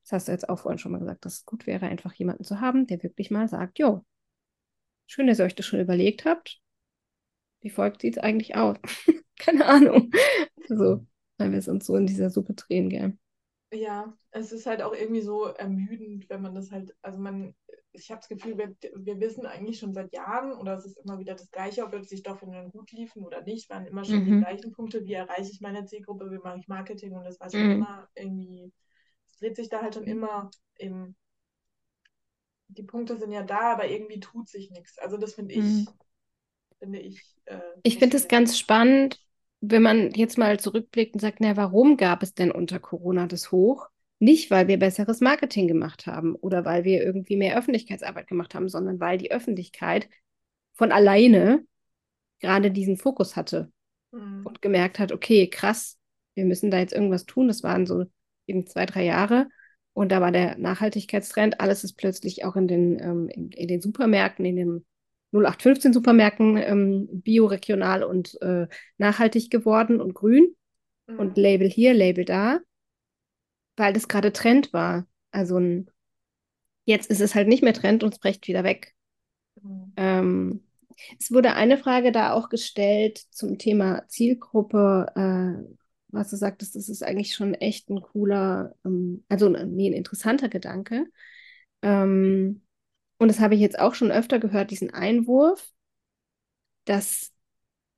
Das 0.03 0.13
hast 0.13 0.29
du 0.29 0.33
jetzt 0.33 0.49
auch 0.49 0.59
vorhin 0.59 0.79
schon 0.79 0.93
mal 0.93 0.99
gesagt, 0.99 1.25
dass 1.25 1.39
es 1.39 1.45
gut 1.47 1.67
wäre, 1.67 1.87
einfach 1.87 2.13
jemanden 2.13 2.45
zu 2.45 2.61
haben, 2.61 2.87
der 2.87 3.03
wirklich 3.03 3.31
mal 3.31 3.49
sagt, 3.49 3.79
jo, 3.79 4.05
schön, 5.07 5.27
dass 5.27 5.39
ihr 5.39 5.47
euch 5.47 5.55
das 5.55 5.67
schon 5.67 5.81
überlegt 5.81 6.25
habt. 6.25 6.61
Wie 7.65 7.71
folgt 7.71 8.03
sieht 8.03 8.19
es 8.19 8.23
eigentlich 8.23 8.57
aus? 8.57 8.77
Keine 9.39 9.65
Ahnung. 9.65 10.11
So, 10.69 11.07
weil 11.39 11.51
wir 11.51 11.67
uns 11.67 11.87
so 11.87 11.97
in 11.97 12.07
dieser 12.07 12.29
Suppe 12.29 12.53
drehen, 12.53 12.91
gell? 12.91 13.17
Ja, 13.73 14.15
es 14.33 14.53
ist 14.53 14.67
halt 14.67 14.83
auch 14.83 14.95
irgendwie 14.95 15.23
so 15.23 15.47
ermüdend, 15.47 16.29
wenn 16.29 16.43
man 16.43 16.55
das 16.55 16.71
halt, 16.71 16.95
also 17.01 17.19
man, 17.19 17.55
ich 17.93 18.11
habe 18.11 18.21
das 18.21 18.29
Gefühl, 18.29 18.59
wir, 18.59 18.77
wir 18.97 19.19
wissen 19.19 19.47
eigentlich 19.47 19.79
schon 19.79 19.95
seit 19.95 20.13
Jahren, 20.13 20.53
oder 20.53 20.75
es 20.75 20.85
ist 20.85 20.99
immer 20.99 21.19
wieder 21.19 21.33
das 21.33 21.51
Gleiche, 21.51 21.85
ob 21.85 21.95
jetzt 21.95 22.13
die 22.13 22.19
Stoffe 22.19 22.45
gut 22.71 22.93
liefen 22.93 23.25
oder 23.25 23.43
nicht, 23.43 23.71
waren 23.71 23.87
immer 23.87 24.05
schon 24.05 24.21
mhm. 24.21 24.25
die 24.27 24.39
gleichen 24.41 24.73
Punkte, 24.73 25.03
wie 25.07 25.15
erreiche 25.15 25.51
ich 25.51 25.63
meine 25.63 25.87
Zielgruppe, 25.87 26.31
wie 26.31 26.39
mache 26.39 26.59
ich 26.59 26.69
Marketing 26.69 27.15
und 27.15 27.25
das 27.25 27.41
war 27.41 27.51
schon 27.51 27.65
mhm. 27.65 27.73
immer 27.73 28.09
irgendwie, 28.15 28.73
es 29.31 29.39
dreht 29.39 29.57
sich 29.57 29.71
da 29.71 29.81
halt 29.81 29.95
schon 29.95 30.05
immer 30.05 30.51
im, 30.77 31.17
die 32.69 32.83
Punkte 32.83 33.17
sind 33.17 33.33
ja 33.33 33.43
da, 33.43 33.73
aber 33.73 33.89
irgendwie 33.89 34.21
tut 34.21 34.49
sich 34.49 34.71
nichts. 34.71 34.99
Also 34.99 35.17
das 35.17 35.35
finde 35.35 35.55
ich, 35.55 35.65
mhm. 35.65 35.89
Finde 36.85 37.01
ich. 37.01 37.25
Äh, 37.47 37.59
ich 37.83 37.99
finde 37.99 38.17
es 38.17 38.29
ganz 38.29 38.59
spannend, 38.59 39.19
wenn 39.61 39.83
man 39.83 40.11
jetzt 40.11 40.39
mal 40.39 40.61
zurückblickt 40.61 41.15
und 41.15 41.21
sagt, 41.21 41.39
na, 41.41 41.57
warum 41.57 41.97
gab 41.97 42.23
es 42.23 42.35
denn 42.35 42.51
unter 42.51 42.79
Corona 42.79 43.27
das 43.27 43.51
Hoch? 43.51 43.89
Nicht, 44.19 44.51
weil 44.51 44.69
wir 44.69 44.79
besseres 44.79 45.21
Marketing 45.21 45.67
gemacht 45.67 46.07
haben 46.07 46.35
oder 46.37 46.65
weil 46.65 46.85
wir 46.85 47.03
irgendwie 47.03 47.37
mehr 47.37 47.59
Öffentlichkeitsarbeit 47.59 48.27
gemacht 48.27 48.55
haben, 48.55 48.69
sondern 48.69 49.01
weil 49.01 49.19
die 49.19 49.33
Öffentlichkeit 49.33 50.09
von 50.75 50.93
alleine 50.93 51.65
gerade 52.41 52.71
diesen 52.71 52.97
Fokus 52.97 53.37
hatte 53.37 53.73
mhm. 54.13 54.45
und 54.45 54.63
gemerkt 54.63 54.99
hat, 54.99 55.13
okay, 55.13 55.49
krass, 55.49 55.99
wir 56.35 56.45
müssen 56.45 56.71
da 56.71 56.79
jetzt 56.79 56.93
irgendwas 56.93 57.25
tun. 57.25 57.49
Das 57.49 57.63
waren 57.63 57.87
so 57.87 58.05
eben 58.47 58.67
zwei, 58.67 58.87
drei 58.87 59.05
Jahre. 59.05 59.49
Und 59.95 60.11
da 60.11 60.21
war 60.21 60.33
der 60.33 60.59
Nachhaltigkeitstrend. 60.59 61.61
Alles 61.61 61.85
ist 61.85 61.95
plötzlich 61.95 62.45
auch 62.45 62.57
in 62.57 62.69
den, 62.69 63.01
ähm, 63.01 63.29
in, 63.29 63.51
in, 63.51 63.69
den 63.69 63.81
Supermärkten, 63.81 64.45
in 64.45 64.57
den 64.57 64.87
0815 65.35 65.93
Supermärkten 65.93 66.57
ähm, 66.57 67.09
bioregional 67.11 68.05
und 68.05 68.41
äh, 68.41 68.69
nachhaltig 68.99 69.51
geworden 69.51 70.01
und 70.01 70.15
grün. 70.15 70.55
Mhm. 71.07 71.19
Und 71.19 71.37
Label 71.37 71.69
hier, 71.69 71.93
Label 71.93 72.25
da 72.25 72.61
weil 73.77 73.93
das 73.93 74.09
gerade 74.09 74.33
Trend 74.33 74.73
war. 74.73 75.07
Also 75.31 75.59
ein, 75.59 75.91
jetzt 76.85 77.11
ist 77.11 77.21
es 77.21 77.35
halt 77.35 77.49
nicht 77.49 77.63
mehr 77.63 77.75
Trend 77.75 78.03
und 78.03 78.15
es 78.15 78.21
brecht 78.21 78.47
wieder 78.49 78.65
weg. 78.65 78.95
Mhm. 79.61 79.93
Ähm, 79.97 80.65
es 81.19 81.33
wurde 81.33 81.55
eine 81.55 81.77
Frage 81.77 82.13
da 82.13 82.33
auch 82.33 82.49
gestellt 82.49 83.19
zum 83.31 83.59
Thema 83.59 84.07
Zielgruppe, 84.09 85.07
äh, 85.17 85.75
was 86.09 86.31
du 86.31 86.37
sagtest, 86.37 86.77
das 86.77 86.89
ist 86.89 87.03
eigentlich 87.03 87.35
schon 87.35 87.55
echt 87.55 87.91
ein 87.91 88.01
cooler, 88.01 88.75
ähm, 88.85 89.25
also 89.29 89.49
nee, 89.49 89.91
ein 89.91 89.95
interessanter 89.95 90.49
Gedanke. 90.49 91.07
Ähm, 91.83 92.63
und 93.19 93.29
das 93.29 93.41
habe 93.41 93.55
ich 93.55 93.61
jetzt 93.61 93.79
auch 93.79 93.95
schon 93.95 94.11
öfter 94.11 94.39
gehört, 94.39 94.71
diesen 94.71 94.93
Einwurf, 94.93 95.73
dass 96.85 97.33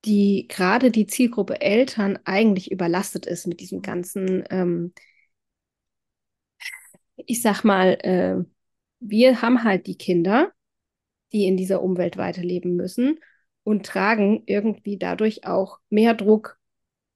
die 0.05 0.46
gerade 0.48 0.90
die 0.90 1.07
Zielgruppe 1.07 1.61
Eltern 1.61 2.18
eigentlich 2.24 2.70
überlastet 2.72 3.26
ist 3.26 3.46
mit 3.46 3.61
diesem 3.61 3.83
ganzen 3.83 4.44
ähm, 4.50 4.94
ich 7.16 7.42
sag 7.42 7.64
mal, 7.64 7.98
äh, 8.02 8.44
wir 9.00 9.42
haben 9.42 9.64
halt 9.64 9.87
die 9.87 9.96
Kinder, 9.96 10.52
die 11.33 11.46
in 11.46 11.57
dieser 11.57 11.83
Umwelt 11.83 12.16
weiterleben 12.16 12.76
müssen 12.76 13.20
und 13.64 13.87
tragen 13.87 14.44
irgendwie 14.46 14.98
dadurch 14.98 15.46
auch 15.46 15.81
mehr 15.90 16.14
Druck 16.14 16.59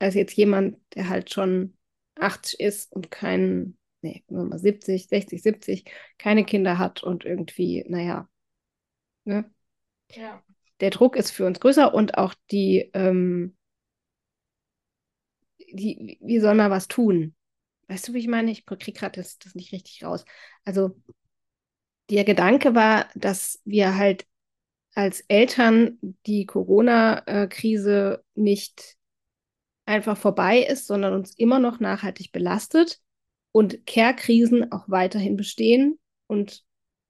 als 0.01 0.17
jetzt 0.17 0.35
jemand, 0.37 0.79
der 0.97 1.11
halt 1.11 1.33
schon 1.33 1.77
80 2.17 2.61
ist 2.61 2.93
und 2.95 3.11
kein, 3.13 3.79
nee, 4.03 4.25
mal 4.29 4.59
70, 4.59 5.09
60, 5.09 5.43
70, 5.43 5.85
keine 6.19 6.45
Kinder 6.45 6.79
hat 6.79 7.03
und 7.03 7.25
irgendwie, 7.25 7.85
naja, 7.89 8.29
ne? 9.25 9.51
Ja. 10.11 10.43
Der 10.81 10.91
Druck 10.91 11.17
ist 11.17 11.31
für 11.31 11.47
uns 11.47 11.61
größer 11.61 11.93
und 11.93 12.17
auch 12.17 12.35
die, 12.51 12.91
ähm, 12.95 13.57
die, 15.59 16.19
wir 16.21 16.41
sollen 16.41 16.57
mal 16.57 16.71
was 16.71 16.89
tun. 16.89 17.35
Weißt 17.89 18.09
du, 18.09 18.15
wie 18.15 18.19
ich 18.19 18.29
meine? 18.29 18.51
Ich 18.51 18.65
kriege 18.67 18.93
gerade 18.93 19.21
das, 19.21 19.39
das 19.39 19.55
nicht 19.55 19.73
richtig 19.73 20.05
raus. 20.05 20.25
Also 20.65 20.97
der 22.09 22.25
Gedanke 22.25 22.75
war, 22.75 23.09
dass 23.15 23.61
wir 23.65 23.97
halt 23.97 24.27
als 24.95 25.21
Eltern 25.29 25.99
die 26.27 26.47
Corona-Krise 26.47 28.25
nicht 28.35 28.97
einfach 29.87 30.17
vorbei 30.17 30.61
ist, 30.61 30.87
sondern 30.87 31.15
uns 31.15 31.35
immer 31.35 31.59
noch 31.59 31.81
nachhaltig 31.81 32.33
belastet 32.33 33.01
und 33.53 33.87
Care-Krisen 33.87 34.73
auch 34.73 34.85
weiterhin 34.89 35.37
bestehen 35.37 35.99
und 36.27 36.63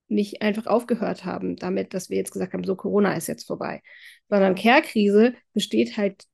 nicht 0.09 0.43
einfach 0.43 0.67
aufgehört 0.67 1.25
haben 1.25 1.57
damit, 1.57 1.95
dass 1.95 2.11
wir 2.11 2.17
jetzt 2.17 2.33
gesagt 2.33 2.53
haben, 2.53 2.65
so 2.65 2.75
Corona 2.75 3.15
ist 3.15 3.29
jetzt 3.29 3.47
vorbei, 3.47 3.83
sondern 4.29 4.55
Care-Krise 4.55 5.35
besteht 5.53 5.97
halt, 5.97 6.25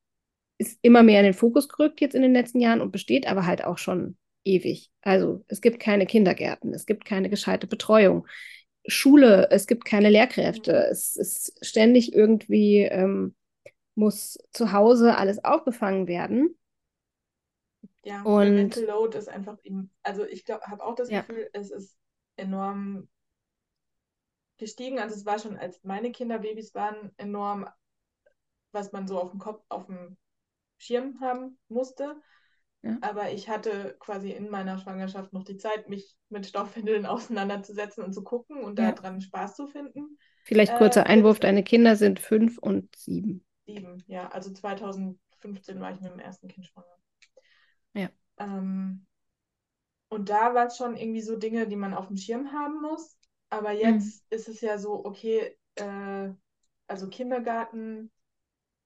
ist 0.58 0.78
immer 0.82 1.02
mehr 1.02 1.20
in 1.20 1.26
den 1.26 1.34
Fokus 1.34 1.68
gerückt 1.68 2.00
jetzt 2.00 2.14
in 2.14 2.22
den 2.22 2.32
letzten 2.32 2.60
Jahren 2.60 2.80
und 2.80 2.92
besteht 2.92 3.26
aber 3.26 3.44
halt 3.46 3.64
auch 3.64 3.78
schon 3.78 4.16
ewig. 4.44 4.90
Also 5.02 5.44
es 5.48 5.60
gibt 5.60 5.80
keine 5.80 6.06
Kindergärten, 6.06 6.72
es 6.72 6.86
gibt 6.86 7.04
keine 7.04 7.28
gescheite 7.28 7.66
Betreuung. 7.66 8.26
Schule, 8.86 9.48
es 9.50 9.66
gibt 9.66 9.84
keine 9.84 10.08
Lehrkräfte. 10.10 10.72
Mhm. 10.72 10.92
Es 10.92 11.16
ist 11.16 11.58
ständig 11.60 12.14
irgendwie, 12.14 12.82
ähm, 12.82 13.34
muss 13.94 14.38
zu 14.52 14.72
Hause 14.72 15.16
alles 15.16 15.44
aufgefangen 15.44 16.06
werden. 16.06 16.56
Ja, 18.06 18.22
und 18.22 18.54
Mental 18.54 18.84
Load 18.84 19.18
ist 19.18 19.28
einfach, 19.28 19.58
also 20.04 20.24
ich 20.24 20.44
glaube, 20.44 20.64
habe 20.66 20.84
auch 20.84 20.94
das 20.94 21.10
ja. 21.10 21.22
Gefühl, 21.22 21.50
es 21.52 21.72
ist 21.72 21.98
enorm 22.36 23.08
gestiegen. 24.58 25.00
Also 25.00 25.16
es 25.16 25.26
war 25.26 25.40
schon, 25.40 25.56
als 25.56 25.82
meine 25.82 26.12
Kinder 26.12 26.38
Babys 26.38 26.72
waren, 26.72 27.10
enorm, 27.16 27.68
was 28.70 28.92
man 28.92 29.08
so 29.08 29.20
auf 29.20 29.32
dem 29.32 29.40
Kopf, 29.40 29.64
auf 29.68 29.86
dem 29.86 30.16
Schirm 30.78 31.18
haben 31.20 31.58
musste. 31.66 32.14
Ja. 32.82 32.96
Aber 33.00 33.32
ich 33.32 33.48
hatte 33.48 33.96
quasi 33.98 34.30
in 34.30 34.50
meiner 34.50 34.78
Schwangerschaft 34.78 35.32
noch 35.32 35.42
die 35.42 35.56
Zeit, 35.56 35.88
mich 35.88 36.16
mit 36.28 36.46
Stoffwindeln 36.46 37.06
auseinanderzusetzen 37.06 38.04
und 38.04 38.12
zu 38.12 38.22
gucken 38.22 38.62
und 38.62 38.78
ja. 38.78 38.92
daran 38.92 39.20
Spaß 39.20 39.56
zu 39.56 39.66
finden. 39.66 40.16
Vielleicht 40.44 40.76
kurzer 40.76 41.06
äh, 41.06 41.08
Einwurf, 41.08 41.40
deine 41.40 41.64
Kinder 41.64 41.96
sind 41.96 42.20
fünf 42.20 42.56
und 42.58 42.94
sieben. 42.94 43.44
Sieben, 43.66 44.04
ja. 44.06 44.28
Also 44.28 44.52
2015 44.52 45.80
war 45.80 45.90
ich 45.90 46.00
mit 46.00 46.12
dem 46.12 46.20
ersten 46.20 46.46
Kind 46.46 46.66
schwanger. 46.66 46.95
Ähm, 48.38 49.06
und 50.08 50.28
da 50.28 50.54
war 50.54 50.66
es 50.66 50.76
schon 50.76 50.96
irgendwie 50.96 51.22
so 51.22 51.36
Dinge, 51.36 51.66
die 51.66 51.76
man 51.76 51.94
auf 51.94 52.08
dem 52.08 52.16
Schirm 52.16 52.52
haben 52.52 52.80
muss. 52.80 53.16
Aber 53.50 53.72
jetzt 53.72 54.24
mhm. 54.30 54.36
ist 54.36 54.48
es 54.48 54.60
ja 54.60 54.78
so, 54.78 55.04
okay, 55.04 55.56
äh, 55.76 56.30
also 56.86 57.08
Kindergarten, 57.08 58.10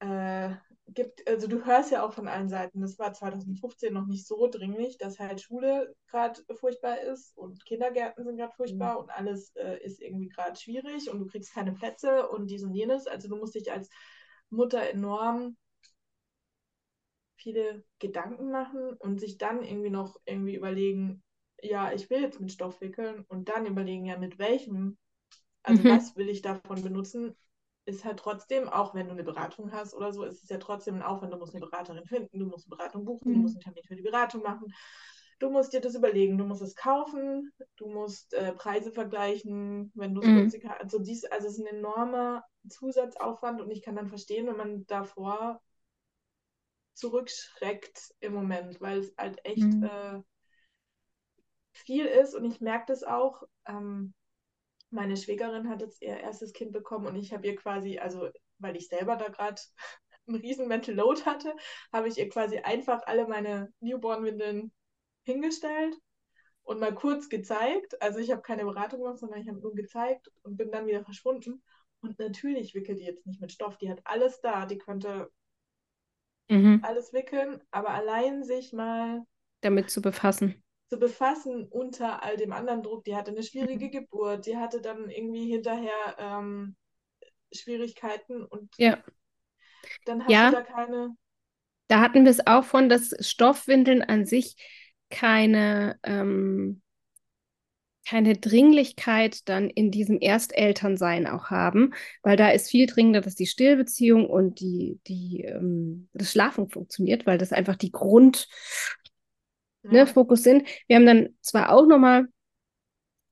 äh, 0.01 0.51
gibt, 0.89 1.27
also 1.29 1.47
du 1.47 1.65
hörst 1.65 1.93
ja 1.93 2.05
auch 2.05 2.13
von 2.13 2.29
allen 2.29 2.49
Seiten, 2.49 2.81
das 2.81 2.99
war 2.99 3.13
2015 3.13 3.93
noch 3.93 4.07
nicht 4.07 4.27
so 4.27 4.49
dringlich, 4.49 4.99
dass 4.99 5.19
halt 5.19 5.41
Schule 5.41 5.95
gerade 6.09 6.41
furchtbar 6.57 7.01
ist 7.01 7.37
und 7.37 7.65
Kindergärten 7.65 8.25
sind 8.25 8.37
gerade 8.37 8.55
furchtbar 8.55 8.95
mhm. 8.95 9.01
und 9.01 9.11
alles 9.11 9.55
äh, 9.57 9.79
ist 9.85 10.01
irgendwie 10.01 10.29
gerade 10.29 10.59
schwierig 10.59 11.11
und 11.11 11.21
du 11.21 11.27
kriegst 11.27 11.55
keine 11.55 11.73
Plätze 11.73 12.29
und 12.29 12.51
dies 12.51 12.65
und 12.65 12.75
jenes. 12.75 13.07
Also 13.07 13.29
du 13.29 13.37
musst 13.37 13.55
dich 13.55 13.71
als 13.71 13.89
Mutter 14.51 14.81
enorm 14.81 15.57
viele 17.41 17.85
Gedanken 17.99 18.51
machen 18.51 18.95
und 18.99 19.21
sich 19.21 19.39
dann 19.39 19.63
irgendwie 19.63 19.91
noch 19.91 20.21
irgendwie 20.25 20.57
überlegen, 20.57 21.23
ja, 21.63 21.93
ich 21.93 22.09
will 22.11 22.23
jetzt 22.23 22.41
mit 22.41 22.53
Stoff 22.53 22.81
wickeln 22.81 23.25
und 23.29 23.49
dann 23.49 23.67
überlegen, 23.67 24.07
ja, 24.07 24.19
mit 24.19 24.39
welchem, 24.39 24.99
also 25.63 25.83
mhm. 25.83 25.89
was 25.89 26.17
will 26.17 26.29
ich 26.29 26.43
davon 26.43 26.83
benutzen 26.83 27.37
ist 27.91 28.05
halt 28.05 28.19
trotzdem, 28.19 28.69
auch 28.69 28.95
wenn 28.95 29.07
du 29.07 29.13
eine 29.13 29.25
Beratung 29.25 29.73
hast 29.73 29.95
oder 29.95 30.13
so, 30.13 30.25
ist 30.25 30.43
es 30.43 30.49
ja 30.49 30.59
trotzdem 30.59 30.97
ein 30.97 31.03
Aufwand. 31.03 31.33
Du 31.33 31.39
musst 31.39 31.55
eine 31.55 31.65
Beraterin 31.65 32.07
finden, 32.07 32.39
du 32.39 32.47
musst 32.47 32.67
eine 32.67 32.77
Beratung 32.77 33.05
buchen, 33.05 33.31
mhm. 33.31 33.35
du 33.35 33.41
musst 33.41 33.57
einen 33.57 33.63
Termin 33.63 33.85
für 33.85 33.97
die 33.97 34.03
Beratung 34.03 34.43
machen. 34.43 34.73
Du 35.39 35.51
musst 35.51 35.73
dir 35.73 35.81
das 35.81 35.95
überlegen, 35.95 36.37
du 36.37 36.45
musst 36.45 36.61
es 36.61 36.77
kaufen, 36.77 37.51
du 37.77 37.89
musst 37.89 38.35
äh, 38.35 38.53
Preise 38.53 38.93
vergleichen, 38.93 39.91
wenn 39.95 40.15
du 40.15 40.21
es 40.21 40.27
mhm. 40.27 40.71
also 40.79 40.99
dies, 40.99 41.25
also 41.25 41.49
es 41.49 41.55
ist 41.55 41.61
ein 41.61 41.79
enormer 41.79 42.45
Zusatzaufwand 42.69 43.61
und 43.63 43.71
ich 43.71 43.83
kann 43.83 43.97
dann 43.97 44.09
verstehen, 44.09 44.47
wenn 44.47 44.59
man 44.59 44.87
davor 44.87 45.63
zurückschreckt 46.95 48.15
im 48.21 48.35
Moment, 48.35 48.81
weil 48.81 48.99
es 48.99 49.15
halt 49.17 49.45
echt 49.45 49.63
mhm. 49.63 49.85
äh, 49.85 50.21
viel 51.73 52.07
ist 52.07 52.35
und 52.35 52.45
ich 52.45 52.61
merke 52.61 52.87
das 52.89 53.03
auch. 53.03 53.43
Ähm, 53.67 54.15
meine 54.91 55.17
Schwägerin 55.17 55.69
hat 55.69 55.83
jetzt 55.83 56.03
ihr 56.03 56.17
erstes 56.19 56.53
Kind 56.53 56.73
bekommen 56.73 57.07
und 57.07 57.17
ich 57.17 57.33
habe 57.33 57.47
ihr 57.47 57.57
quasi, 57.57 57.99
also 57.99 58.29
weil 58.59 58.77
ich 58.77 58.89
selber 58.89 59.17
da 59.17 59.29
gerade 59.29 59.61
einen 60.27 60.37
riesen 60.37 60.69
Mental 60.69 60.95
Load 60.95 61.23
hatte, 61.25 61.55
habe 61.93 62.09
ich 62.09 62.19
ihr 62.19 62.29
quasi 62.29 62.59
einfach 62.59 63.03
alle 63.07 63.27
meine 63.27 63.73
Newborn-Windeln 63.81 64.73
hingestellt 65.25 65.97
und 66.63 66.79
mal 66.79 66.95
kurz 66.95 67.29
gezeigt. 67.29 68.01
Also 68.01 68.19
ich 68.19 68.31
habe 68.31 68.43
keine 68.43 68.65
Beratung 68.65 69.01
gemacht, 69.01 69.19
sondern 69.19 69.41
ich 69.41 69.49
habe 69.49 69.61
nur 69.61 69.75
gezeigt 69.75 70.31
und 70.43 70.57
bin 70.57 70.71
dann 70.71 70.87
wieder 70.87 71.05
verschwunden. 71.05 71.63
Und 72.01 72.19
natürlich 72.19 72.75
wickelt 72.75 72.99
die 72.99 73.05
jetzt 73.05 73.27
nicht 73.27 73.41
mit 73.41 73.53
Stoff. 73.53 73.77
Die 73.79 73.91
hat 73.91 74.01
alles 74.05 74.41
da. 74.41 74.67
Die 74.67 74.79
könnte 74.79 75.31
mhm. 76.51 76.81
alles 76.83 77.13
wickeln, 77.13 77.61
aber 77.71 77.91
allein 77.91 78.45
sich 78.45 78.73
mal 78.73 79.23
damit 79.61 79.91
zu 79.91 80.03
befassen. 80.03 80.63
Zu 80.89 80.99
befassen 80.99 81.67
unter 81.69 82.23
all 82.23 82.37
dem 82.37 82.53
anderen 82.53 82.83
Druck. 82.83 83.05
Die 83.05 83.15
hatte 83.15 83.31
eine 83.31 83.43
schwierige 83.43 83.87
mhm. 83.87 83.91
Geburt, 83.91 84.47
die 84.47 84.57
hatte 84.57 84.81
dann 84.81 85.09
irgendwie 85.09 85.51
hinterher 85.51 86.17
ähm, 86.19 86.77
Schwierigkeiten 87.53 88.45
und 88.45 88.71
ja. 88.77 88.99
dann 90.05 90.23
hast 90.23 90.31
ja. 90.31 90.51
du 90.51 90.57
da 90.57 90.63
keine. 90.63 91.17
Da 91.89 92.01
hatten 92.01 92.25
wir 92.25 92.31
es 92.31 92.47
auch 92.47 92.65
von, 92.65 92.89
dass 92.89 93.15
Stoffwindeln 93.21 94.03
an 94.03 94.25
sich 94.25 94.57
keine, 95.11 95.99
ähm, 96.05 96.83
keine 98.07 98.37
Dringlichkeit 98.37 99.49
dann 99.49 99.69
in 99.71 99.91
diesem 99.91 100.21
Erstelternsein 100.21 101.27
auch 101.27 101.51
haben, 101.51 101.95
weil 102.23 102.37
da 102.37 102.51
ist 102.51 102.71
viel 102.71 102.87
dringender, 102.87 103.21
dass 103.21 103.35
die 103.35 103.47
Stillbeziehung 103.47 104.29
und 104.29 104.61
die, 104.61 105.01
die, 105.07 105.45
ähm, 105.45 106.09
das 106.13 106.33
Schlafen 106.33 106.69
funktioniert, 106.69 107.27
weil 107.27 107.39
das 107.39 107.53
einfach 107.53 107.77
die 107.77 107.93
Grund, 107.93 108.49
ne, 109.83 109.99
ja. 109.99 110.05
ne, 110.05 110.07
Fokus 110.07 110.43
sind. 110.43 110.67
Wir 110.87 110.97
haben 110.97 111.07
dann 111.07 111.29
zwar 111.41 111.73
auch 111.73 111.87
nochmal 111.87 112.27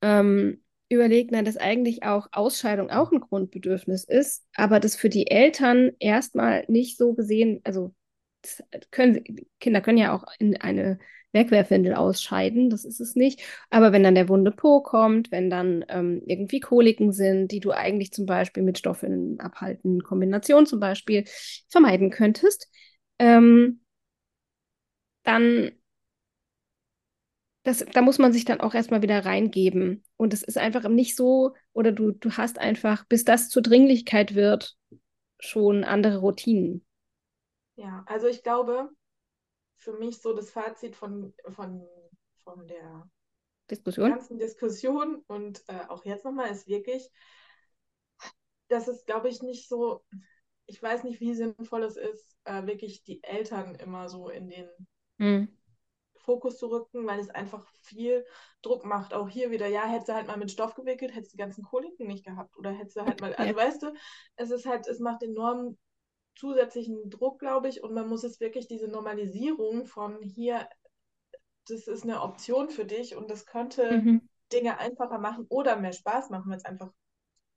ähm, 0.03 0.63
überlegt, 0.89 1.33
na, 1.33 1.43
dass 1.43 1.57
eigentlich 1.57 2.03
auch 2.03 2.29
Ausscheidung 2.33 2.91
auch 2.91 3.13
ein 3.13 3.21
Grundbedürfnis 3.21 4.05
ist, 4.05 4.47
aber 4.55 4.81
das 4.81 4.97
für 4.97 5.09
die 5.09 5.31
Eltern 5.31 5.93
erstmal 5.99 6.65
nicht 6.69 6.97
so 6.99 7.15
gesehen, 7.15 7.61
also 7.65 7.95
können, 8.91 9.25
Kinder 9.61 9.81
können 9.81 9.99
ja 9.99 10.15
auch 10.15 10.25
in 10.39 10.57
eine 10.61 10.99
Wegwerfwindel 11.33 11.95
ausscheiden, 11.95 12.71
das 12.71 12.85
ist 12.85 13.01
es 13.01 13.15
nicht. 13.17 13.43
Aber 13.71 13.93
wenn 13.93 14.03
dann 14.03 14.15
der 14.15 14.29
wunde 14.29 14.51
Po 14.51 14.81
kommt, 14.83 15.31
wenn 15.31 15.51
dann 15.51 15.85
ähm, 15.89 16.23
irgendwie 16.27 16.61
Koliken 16.61 17.13
sind, 17.13 17.53
die 17.53 17.61
du 17.61 17.71
eigentlich 17.73 18.13
zum 18.13 18.27
Beispiel 18.27 18.63
mit 18.63 18.79
Stoffen 18.79 19.39
abhalten, 19.41 20.03
Kombination 20.03 20.67
zum 20.67 20.81
Beispiel 20.81 21.25
vermeiden 21.69 22.11
könntest, 22.11 22.69
ähm, 23.19 23.81
dann 25.25 25.71
das, 27.65 27.85
da 27.93 28.01
muss 28.03 28.19
man 28.19 28.33
sich 28.33 28.45
dann 28.45 28.61
auch 28.61 28.75
erstmal 28.75 29.03
wieder 29.03 29.25
reingeben. 29.25 30.03
Und 30.17 30.33
es 30.33 30.43
ist 30.43 30.59
einfach 30.59 30.89
nicht 30.89 31.17
so, 31.17 31.55
oder 31.73 31.93
du, 31.93 32.13
du 32.13 32.33
hast 32.33 32.59
einfach, 32.59 33.05
bis 33.07 33.25
das 33.25 33.49
zur 33.49 33.63
Dringlichkeit 33.63 34.35
wird, 34.35 34.77
schon 35.39 35.85
andere 35.85 36.19
Routinen. 36.19 36.85
Ja, 37.77 38.03
also 38.07 38.27
ich 38.27 38.43
glaube, 38.43 38.91
für 39.79 39.93
mich 39.95 40.21
so 40.21 40.35
das 40.35 40.51
Fazit 40.51 40.97
von, 40.97 41.33
von, 41.49 41.87
von 42.43 42.67
der 42.67 43.09
Diskussion. 43.71 44.11
ganzen 44.11 44.39
Diskussion 44.39 45.23
und 45.27 45.63
äh, 45.69 45.87
auch 45.89 46.05
jetzt 46.05 46.25
nochmal 46.25 46.51
ist 46.51 46.67
wirklich, 46.67 47.11
dass 48.69 48.89
es, 48.89 49.07
glaube 49.07 49.29
ich, 49.29 49.43
nicht 49.43 49.69
so, 49.69 50.05
ich 50.67 50.83
weiß 50.83 51.05
nicht, 51.05 51.21
wie 51.21 51.35
sinnvoll 51.35 51.85
es 51.85 51.97
ist, 51.97 52.37
äh, 52.45 52.67
wirklich 52.67 53.05
die 53.05 53.23
Eltern 53.23 53.75
immer 53.77 54.09
so 54.09 54.29
in 54.29 54.49
den 54.49 54.69
mhm. 55.19 55.49
Fokus 56.17 56.59
zu 56.59 56.67
rücken, 56.67 57.07
weil 57.07 57.21
es 57.21 57.31
einfach 57.31 57.67
viel 57.81 58.27
Druck 58.61 58.85
macht. 58.85 59.15
Auch 59.15 59.29
hier 59.29 59.51
wieder, 59.51 59.67
ja, 59.67 59.87
hättest 59.87 60.09
du 60.09 60.15
halt 60.15 60.27
mal 60.27 60.37
mit 60.37 60.51
Stoff 60.51 60.75
gewickelt, 60.75 61.15
hättest 61.15 61.33
du 61.33 61.37
die 61.37 61.43
ganzen 61.43 61.65
Koliken 61.65 62.07
nicht 62.07 62.25
gehabt. 62.25 62.57
Oder 62.59 62.73
hättest 62.73 62.97
du 62.97 63.03
halt 63.03 63.21
mal, 63.21 63.35
also 63.35 63.51
ja. 63.51 63.57
weißt 63.57 63.83
du, 63.83 63.95
es 64.37 64.51
ist 64.51 64.67
halt, 64.67 64.87
es 64.87 64.99
macht 64.99 65.23
enorm 65.23 65.79
zusätzlichen 66.39 67.11
Druck, 67.11 67.41
glaube 67.41 67.69
ich, 67.69 67.83
und 67.83 67.93
man 67.93 68.09
muss 68.09 68.23
es 68.23 68.41
wirklich 68.41 68.69
diese 68.69 68.89
Normalisierung 68.89 69.87
von 69.87 70.23
hier, 70.23 70.69
das 71.67 71.89
ist 71.89 72.05
eine 72.05 72.23
Option 72.23 72.71
für 72.71 72.85
dich 72.85 73.17
und 73.17 73.31
das 73.31 73.45
könnte 73.45 73.99
mhm. 73.99 74.29
Dinge 74.53 74.79
einfacher 74.79 75.19
machen 75.19 75.47
oder 75.49 75.77
mehr 75.77 75.93
Spaß 75.93 76.31
machen, 76.31 76.51
weil 76.51 76.57
es 76.57 76.65
einfach 76.65 76.91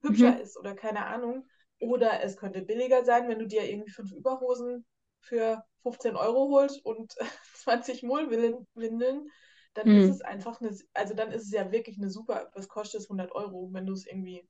hübscher 0.02 0.32
mhm. 0.32 0.42
ist 0.42 0.58
oder 0.58 0.76
keine 0.76 1.06
Ahnung. 1.06 1.48
Oder 1.80 2.22
es 2.24 2.38
könnte 2.38 2.62
billiger 2.62 3.06
sein, 3.06 3.28
wenn 3.28 3.40
du 3.40 3.48
dir 3.48 3.68
irgendwie 3.70 3.92
fünf 3.92 4.12
Überhosen 4.12 4.86
für 5.20 5.64
15 5.84 6.16
Euro 6.16 6.50
holst 6.50 6.84
und 6.84 7.14
20 7.56 8.04
Mullwindeln, 8.04 9.30
dann 9.74 9.88
mhm. 9.88 9.98
ist 10.00 10.10
es 10.10 10.22
einfach 10.22 10.60
eine, 10.60 10.76
also 10.94 11.14
dann 11.14 11.32
ist 11.32 11.44
es 11.44 11.52
ja 11.52 11.72
wirklich 11.72 11.98
eine 11.98 12.10
super, 12.10 12.52
was 12.56 12.68
kostet 12.68 13.02
es 13.02 13.10
100 13.10 13.32
Euro, 13.32 13.70
wenn 13.72 13.86
du 13.86 13.94
es 13.94 14.06
irgendwie. 14.06 14.48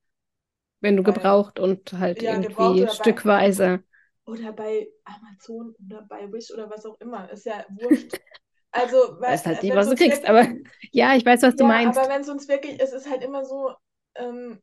Wenn 0.79 0.97
du 0.97 1.03
gebraucht 1.03 1.59
und 1.59 1.93
halt 1.93 2.21
ja, 2.21 2.33
irgendwie 2.33 2.87
stückweise. 2.87 3.83
Oder 4.31 4.53
bei 4.53 4.87
Amazon 5.03 5.75
oder 5.85 6.03
bei 6.03 6.31
Wish 6.31 6.51
oder 6.51 6.69
was 6.69 6.85
auch 6.85 6.99
immer, 6.99 7.29
ist 7.31 7.45
ja 7.45 7.65
wurscht. 7.69 8.13
Also, 8.73 8.95
weil, 9.19 9.33
weißt 9.33 9.47
halt 9.47 9.63
nicht, 9.63 9.75
was 9.75 9.89
du 9.89 9.95
kriegst, 9.95 10.23
wirklich, 10.23 10.29
aber 10.29 10.47
ja, 10.93 11.13
ich 11.17 11.25
weiß, 11.25 11.41
was 11.41 11.55
ja, 11.55 11.57
du 11.57 11.65
meinst. 11.65 11.99
Aber 11.99 12.07
wenn 12.07 12.21
es 12.21 12.29
uns 12.29 12.47
wirklich, 12.47 12.79
es 12.79 12.93
ist 12.93 13.09
halt 13.09 13.21
immer 13.21 13.43
so, 13.43 13.73
ähm, 14.15 14.61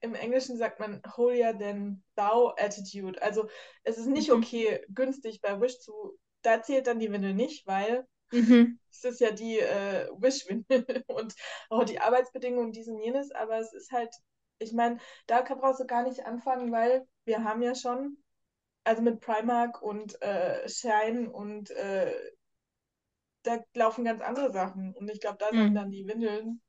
im 0.00 0.14
Englischen 0.14 0.56
sagt 0.56 0.78
man 0.78 1.02
holier 1.16 1.58
than 1.58 2.04
thou 2.14 2.54
attitude. 2.56 3.20
Also 3.20 3.48
es 3.82 3.98
ist 3.98 4.06
nicht 4.06 4.30
mhm. 4.30 4.36
okay, 4.36 4.84
günstig 4.88 5.40
bei 5.40 5.60
Wish 5.60 5.80
zu, 5.80 6.16
da 6.42 6.62
zählt 6.62 6.86
dann 6.86 7.00
die 7.00 7.10
Windel 7.10 7.34
nicht, 7.34 7.66
weil 7.66 8.06
mhm. 8.30 8.78
es 8.90 9.04
ist 9.04 9.20
ja 9.20 9.30
die 9.30 9.58
äh, 9.58 10.08
Wish-Windel 10.16 11.04
und 11.08 11.34
auch 11.70 11.84
die 11.84 11.98
Arbeitsbedingungen, 11.98 12.72
dies 12.72 12.88
und 12.88 13.00
jenes, 13.00 13.32
aber 13.32 13.58
es 13.58 13.72
ist 13.72 13.90
halt, 13.90 14.14
ich 14.58 14.72
meine, 14.72 14.98
da 15.26 15.42
brauchst 15.42 15.80
du 15.80 15.86
gar 15.86 16.04
nicht 16.04 16.26
anfangen, 16.26 16.70
weil 16.70 17.06
wir 17.24 17.44
haben 17.44 17.62
ja 17.62 17.74
schon, 17.74 18.18
also 18.84 19.02
mit 19.02 19.20
Primark 19.20 19.82
und 19.82 20.20
äh, 20.22 20.68
Shine 20.68 21.30
und 21.30 21.70
äh, 21.70 22.12
da 23.42 23.58
laufen 23.74 24.04
ganz 24.04 24.22
andere 24.22 24.52
Sachen 24.52 24.94
und 24.94 25.10
ich 25.10 25.20
glaube, 25.20 25.38
da 25.38 25.48
sind 25.50 25.70
mhm. 25.70 25.74
dann 25.74 25.90
die 25.90 26.06
Windeln. 26.06 26.60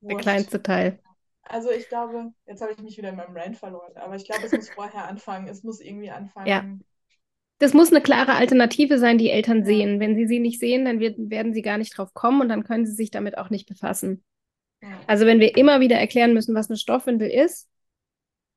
Der 0.00 0.16
kleinste 0.18 0.62
Teil. 0.62 1.00
Also 1.42 1.70
ich 1.70 1.88
glaube, 1.88 2.32
jetzt 2.46 2.62
habe 2.62 2.72
ich 2.72 2.78
mich 2.78 2.96
wieder 2.96 3.10
in 3.10 3.16
meinem 3.16 3.36
Rant 3.36 3.56
verloren, 3.56 3.96
aber 3.96 4.16
ich 4.16 4.24
glaube, 4.24 4.44
es 4.44 4.52
muss 4.52 4.70
vorher 4.70 5.08
anfangen. 5.08 5.48
Es 5.48 5.62
muss 5.62 5.80
irgendwie 5.80 6.10
anfangen. 6.10 6.46
Ja. 6.46 6.64
Das 7.58 7.74
muss 7.74 7.90
eine 7.90 8.02
klare 8.02 8.34
Alternative 8.34 8.98
sein, 8.98 9.18
die 9.18 9.30
Eltern 9.30 9.58
ja. 9.60 9.64
sehen. 9.64 10.00
Wenn 10.00 10.16
sie 10.16 10.26
sie 10.26 10.40
nicht 10.40 10.58
sehen, 10.58 10.84
dann 10.84 11.00
wird, 11.00 11.16
werden 11.18 11.54
sie 11.54 11.62
gar 11.62 11.78
nicht 11.78 11.96
drauf 11.96 12.12
kommen 12.14 12.40
und 12.40 12.48
dann 12.48 12.64
können 12.64 12.86
sie 12.86 12.94
sich 12.94 13.10
damit 13.10 13.38
auch 13.38 13.50
nicht 13.50 13.68
befassen. 13.68 14.24
Ja. 14.82 15.00
Also 15.06 15.26
wenn 15.26 15.40
wir 15.40 15.56
immer 15.56 15.80
wieder 15.80 15.96
erklären 15.96 16.34
müssen, 16.34 16.54
was 16.54 16.68
eine 16.68 16.78
Stoffwindel 16.78 17.30
ist 17.30 17.68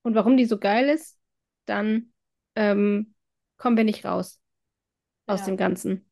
und 0.02 0.16
warum 0.16 0.38
die 0.38 0.46
so 0.46 0.58
geil 0.58 0.90
ist, 0.90 1.18
dann 1.66 2.12
ähm, 2.58 3.14
kommen 3.58 3.78
wir 3.78 3.84
nicht 3.84 4.04
raus 4.04 4.42
aus 5.28 5.42
ja. 5.42 5.46
dem 5.46 5.58
Ganzen. 5.58 6.10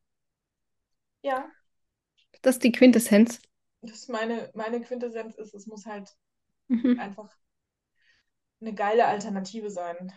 Ja. 1.23 1.49
Das 2.43 2.55
ist 2.55 2.63
die 2.63 2.71
Quintessenz. 2.71 3.41
Das 3.81 3.97
ist 3.97 4.09
meine, 4.09 4.51
meine 4.53 4.79
Quintessenz 4.81 5.35
ist, 5.35 5.55
es 5.55 5.65
muss 5.65 5.85
halt 5.85 6.09
mhm. 6.67 6.99
einfach 6.99 7.35
eine 8.61 8.73
geile 8.73 9.07
Alternative 9.07 9.69
sein. 9.71 10.13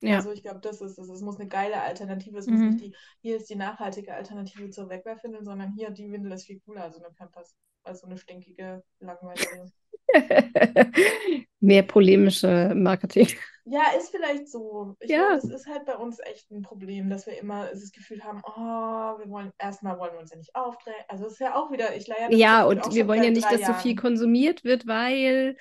Ja. 0.00 0.16
Also 0.16 0.32
ich 0.32 0.42
glaube, 0.42 0.60
das 0.60 0.80
ist 0.80 0.98
es. 0.98 1.08
Es 1.08 1.20
muss 1.20 1.38
eine 1.38 1.48
geile 1.48 1.80
Alternative, 1.80 2.38
es 2.38 2.46
mhm. 2.46 2.52
muss 2.54 2.74
nicht 2.74 2.84
die, 2.84 2.96
hier 3.20 3.36
ist 3.36 3.50
die 3.50 3.54
nachhaltige 3.54 4.14
Alternative 4.14 4.70
zur 4.70 4.88
Wegwerfwindel, 4.88 5.44
sondern 5.44 5.74
hier 5.74 5.90
die 5.90 6.10
Windel 6.10 6.32
ist 6.32 6.46
viel 6.46 6.60
cooler, 6.60 6.84
also 6.84 6.98
eine 6.98 7.12
Pampers, 7.14 7.54
also 7.82 8.06
eine 8.06 8.16
stinkige, 8.16 8.82
langweilige. 9.00 9.70
Mehr 11.60 11.82
polemische 11.82 12.72
Marketing. 12.74 13.28
Ja, 13.64 13.82
ist 13.96 14.10
vielleicht 14.10 14.48
so. 14.48 14.96
Ich 15.00 15.10
ja. 15.10 15.18
glaube, 15.18 15.36
es 15.36 15.44
ist 15.44 15.66
halt 15.68 15.84
bei 15.84 15.96
uns 15.96 16.18
echt 16.20 16.50
ein 16.50 16.62
Problem, 16.62 17.08
dass 17.08 17.26
wir 17.26 17.38
immer 17.38 17.68
das 17.68 17.92
Gefühl 17.92 18.22
haben, 18.24 18.42
oh, 18.44 19.18
wir 19.18 19.28
wollen, 19.28 19.52
erstmal 19.58 19.98
wollen 19.98 20.12
wir 20.14 20.20
uns 20.20 20.32
ja 20.32 20.38
nicht 20.38 20.54
aufdrehen. 20.54 20.96
Also 21.08 21.26
es 21.26 21.34
ist 21.34 21.40
ja 21.40 21.54
auch 21.54 21.70
wieder, 21.70 21.94
ich 21.94 22.08
leider. 22.08 22.34
Ja, 22.34 22.64
und 22.64 22.94
wir 22.94 23.06
wollen 23.06 23.22
ja 23.22 23.30
nicht, 23.30 23.50
dass 23.50 23.60
Jahren. 23.60 23.74
so 23.74 23.80
viel 23.80 23.94
konsumiert 23.94 24.64
wird, 24.64 24.86
weil 24.86 25.56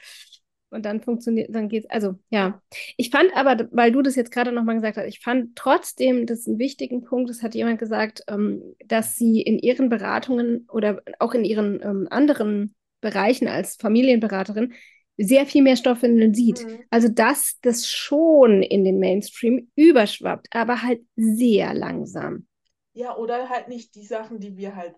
und 0.72 0.86
dann 0.86 1.02
funktioniert, 1.02 1.54
dann 1.54 1.70
geht's. 1.70 1.90
Also 1.90 2.16
ja, 2.30 2.62
ich 2.98 3.10
fand 3.12 3.36
aber, 3.36 3.68
weil 3.72 3.92
du 3.92 4.02
das 4.02 4.16
jetzt 4.16 4.32
gerade 4.32 4.52
nochmal 4.52 4.76
gesagt 4.76 4.98
hast, 4.98 5.06
ich 5.06 5.20
fand 5.20 5.56
trotzdem, 5.56 6.26
das 6.26 6.40
ist 6.40 6.48
ein 6.48 6.60
wichtigen 6.60 7.04
Punkt, 7.04 7.30
das 7.30 7.44
hat 7.44 7.56
jemand 7.56 7.78
gesagt, 7.78 8.24
ähm, 8.28 8.64
dass 8.86 9.16
sie 9.16 9.42
in 9.42 9.60
ihren 9.60 9.90
Beratungen 9.90 10.68
oder 10.72 11.02
auch 11.20 11.34
in 11.34 11.44
ihren 11.44 11.82
ähm, 11.84 12.08
anderen 12.10 12.74
Bereichen 13.02 13.48
als 13.48 13.76
Familienberaterin 13.76 14.74
sehr 15.22 15.46
viel 15.46 15.62
mehr 15.62 15.76
Stoffwindeln 15.76 16.34
sieht. 16.34 16.66
Mhm. 16.66 16.84
Also 16.90 17.10
dass 17.10 17.60
das 17.62 17.88
schon 17.88 18.64
in 18.64 18.84
den 18.84 19.00
Mainstream 19.00 19.72
überschwappt, 19.76 20.48
aber 20.52 20.82
halt 20.82 21.02
sehr 21.16 21.74
langsam. 21.74 22.48
Ja, 22.94 23.16
oder 23.18 23.50
halt 23.50 23.68
nicht 23.68 23.96
die 23.96 24.06
Sachen, 24.06 24.40
die 24.40 24.58
wir 24.58 24.76
halt 24.76 24.96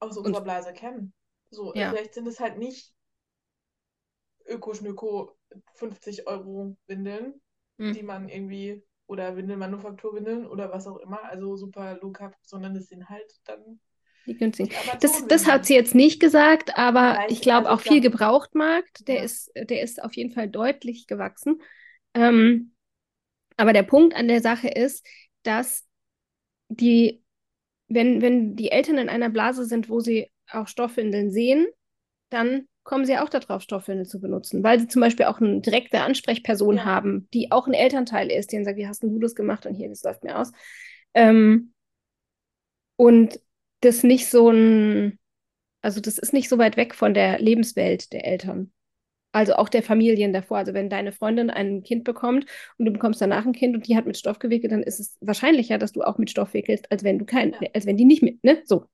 aus 0.00 0.16
unserer 0.16 0.38
Und, 0.38 0.44
Blase 0.44 0.72
kennen. 0.72 1.12
So, 1.50 1.74
ja. 1.74 1.90
vielleicht 1.90 2.14
sind 2.14 2.26
es 2.26 2.40
halt 2.40 2.58
nicht 2.58 2.94
Öko-Schnöko 4.46 5.36
50 5.74 6.26
Euro 6.26 6.76
Windeln, 6.86 7.40
mhm. 7.76 7.92
die 7.92 8.02
man 8.02 8.28
irgendwie, 8.28 8.82
oder 9.06 9.36
Windelmanufakturwindeln 9.36 10.46
oder 10.46 10.70
was 10.70 10.86
auch 10.86 10.98
immer, 10.98 11.22
also 11.24 11.56
super 11.56 11.98
low 12.00 12.12
carb, 12.12 12.34
sondern 12.42 12.76
es 12.76 12.88
sind 12.88 13.08
halt 13.08 13.30
dann 13.44 13.80
die 14.28 14.36
günstigen. 14.36 14.70
Das, 15.00 15.26
das 15.26 15.46
hat 15.46 15.66
sie 15.66 15.74
jetzt 15.74 15.94
nicht 15.94 16.20
gesagt, 16.20 16.78
aber 16.78 17.14
Vielleicht, 17.14 17.30
ich 17.32 17.40
glaube 17.40 17.70
auch 17.70 17.80
viel 17.80 18.00
Gebrauchtmarkt, 18.00 19.08
der, 19.08 19.16
ja. 19.16 19.22
ist, 19.22 19.50
der 19.54 19.82
ist 19.82 20.02
auf 20.02 20.14
jeden 20.14 20.32
Fall 20.32 20.48
deutlich 20.48 21.06
gewachsen. 21.06 21.60
Ähm, 22.14 22.72
Aber 23.56 23.72
der 23.72 23.82
Punkt 23.82 24.14
an 24.14 24.28
der 24.28 24.40
Sache 24.40 24.68
ist, 24.68 25.04
dass 25.42 25.86
die, 26.68 27.22
wenn, 27.88 28.22
wenn 28.22 28.54
die 28.56 28.70
Eltern 28.70 28.98
in 28.98 29.08
einer 29.08 29.30
Blase 29.30 29.64
sind, 29.64 29.88
wo 29.88 30.00
sie 30.00 30.30
auch 30.50 30.68
Stoffwindeln 30.68 31.30
sehen, 31.30 31.66
dann 32.30 32.68
kommen 32.84 33.04
sie 33.04 33.18
auch 33.18 33.28
darauf, 33.28 33.62
Stoffwindeln 33.62 34.06
zu 34.08 34.20
benutzen, 34.20 34.62
weil 34.62 34.80
sie 34.80 34.88
zum 34.88 35.00
Beispiel 35.00 35.26
auch 35.26 35.40
eine 35.40 35.60
direkte 35.60 36.00
Ansprechperson 36.00 36.76
ja. 36.78 36.84
haben, 36.84 37.28
die 37.34 37.52
auch 37.52 37.66
ein 37.66 37.74
Elternteil 37.74 38.30
ist, 38.30 38.52
den 38.52 38.64
sagt, 38.64 38.78
wie 38.78 38.88
hast 38.88 39.02
du 39.02 39.18
das 39.18 39.34
gemacht 39.34 39.66
und 39.66 39.74
hier, 39.74 39.88
das 39.88 40.02
läuft 40.02 40.24
mir 40.24 40.38
aus. 40.38 40.52
Ähm, 41.14 41.74
und 42.96 43.40
das 43.80 44.02
nicht 44.02 44.28
so 44.28 44.50
ein, 44.50 45.18
also 45.82 46.00
das 46.00 46.18
ist 46.18 46.32
nicht 46.32 46.48
so 46.48 46.58
weit 46.58 46.76
weg 46.76 46.94
von 46.94 47.14
der 47.14 47.38
Lebenswelt 47.38 48.12
der 48.12 48.26
Eltern. 48.26 48.72
Also 49.32 49.54
auch 49.54 49.68
der 49.68 49.82
Familien 49.82 50.32
davor. 50.32 50.58
Also 50.58 50.74
wenn 50.74 50.88
deine 50.88 51.12
Freundin 51.12 51.50
ein 51.50 51.82
Kind 51.82 52.04
bekommt 52.04 52.46
und 52.78 52.86
du 52.86 52.92
bekommst 52.92 53.20
danach 53.20 53.44
ein 53.44 53.52
Kind 53.52 53.74
und 53.74 53.86
die 53.86 53.96
hat 53.96 54.06
mit 54.06 54.16
Stoff 54.16 54.38
gewickelt, 54.38 54.72
dann 54.72 54.82
ist 54.82 55.00
es 55.00 55.18
wahrscheinlicher, 55.20 55.78
dass 55.78 55.92
du 55.92 56.02
auch 56.02 56.18
mit 56.18 56.30
Stoff 56.30 56.54
wickelst, 56.54 56.90
als 56.90 57.04
wenn 57.04 57.18
du 57.18 57.24
kein, 57.24 57.52
ja. 57.52 57.68
als 57.74 57.86
wenn 57.86 57.96
die 57.96 58.06
nicht 58.06 58.22
mit, 58.22 58.42
ne? 58.42 58.62
So. 58.64 58.86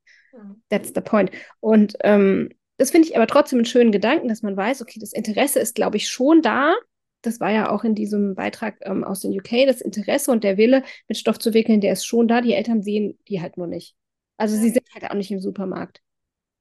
That's 0.69 0.93
the 0.95 1.01
point. 1.01 1.31
Und 1.61 1.97
ähm, 2.03 2.51
das 2.77 2.91
finde 2.91 3.09
ich 3.09 3.17
aber 3.17 3.27
trotzdem 3.27 3.61
einen 3.61 3.67
schönen 3.67 3.93
Gedanken, 3.93 4.29
dass 4.29 4.43
man 4.43 4.57
weiß, 4.57 4.83
okay, 4.83 4.99
das 4.99 5.13
Interesse 5.13 5.61
ist, 5.61 5.77
glaube 5.77 5.97
ich, 5.97 6.09
schon 6.09 6.43
da. 6.43 6.75
Das 7.23 7.41
war 7.41 7.53
ja 7.53 7.71
auch 7.71 7.85
in 7.85 7.95
diesem 7.95 8.35
Beitrag 8.35 8.77
ähm, 8.83 9.05
aus 9.05 9.21
den 9.21 9.33
UK, 9.33 9.67
das 9.67 9.81
Interesse 9.81 10.33
und 10.33 10.45
der 10.45 10.57
Wille, 10.57 10.83
mit 11.09 11.17
Stoff 11.17 11.39
zu 11.39 11.55
wickeln, 11.55 11.81
der 11.81 11.93
ist 11.93 12.05
schon 12.05 12.27
da. 12.27 12.41
Die 12.41 12.53
Eltern 12.53 12.83
sehen 12.83 13.19
die 13.29 13.41
halt 13.41 13.57
nur 13.57 13.69
nicht. 13.69 13.95
Also 14.37 14.57
sie 14.57 14.71
sind 14.71 14.87
halt 14.95 15.11
auch 15.11 15.15
nicht 15.15 15.31
im 15.31 15.41
Supermarkt. 15.41 16.03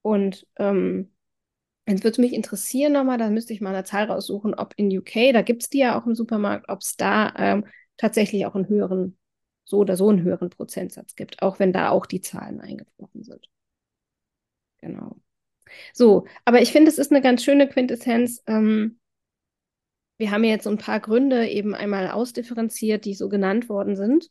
Und 0.01 0.47
ähm, 0.57 1.13
jetzt 1.87 2.03
würde 2.03 2.13
es 2.13 2.17
mich 2.19 2.33
interessieren 2.33 2.93
nochmal, 2.93 3.17
da 3.17 3.29
müsste 3.29 3.53
ich 3.53 3.61
mal 3.61 3.73
eine 3.73 3.83
Zahl 3.83 4.05
raussuchen, 4.05 4.53
ob 4.53 4.73
in 4.77 4.95
UK, 4.95 5.31
da 5.33 5.41
gibt 5.41 5.63
es 5.63 5.69
die 5.69 5.79
ja 5.79 5.99
auch 5.99 6.05
im 6.05 6.15
Supermarkt, 6.15 6.69
ob 6.69 6.81
es 6.81 6.97
da 6.97 7.33
ähm, 7.37 7.65
tatsächlich 7.97 8.45
auch 8.45 8.55
einen 8.55 8.67
höheren, 8.67 9.17
so 9.65 9.77
oder 9.79 9.97
so 9.97 10.09
einen 10.09 10.23
höheren 10.23 10.49
Prozentsatz 10.49 11.15
gibt, 11.15 11.41
auch 11.41 11.59
wenn 11.59 11.73
da 11.73 11.89
auch 11.89 12.05
die 12.05 12.21
Zahlen 12.21 12.61
eingebrochen 12.61 13.23
sind. 13.23 13.49
Genau. 14.81 15.17
So, 15.93 16.25
aber 16.45 16.61
ich 16.61 16.71
finde, 16.71 16.89
es 16.89 16.99
ist 16.99 17.11
eine 17.11 17.21
ganz 17.21 17.43
schöne 17.43 17.67
Quintessenz. 17.69 18.43
Ähm, 18.47 18.99
wir 20.17 20.31
haben 20.31 20.43
ja 20.43 20.51
jetzt 20.51 20.65
so 20.65 20.69
ein 20.69 20.77
paar 20.77 20.99
Gründe 20.99 21.47
eben 21.49 21.75
einmal 21.75 22.11
ausdifferenziert, 22.11 23.05
die 23.05 23.13
so 23.13 23.29
genannt 23.29 23.69
worden 23.69 23.95
sind, 23.95 24.29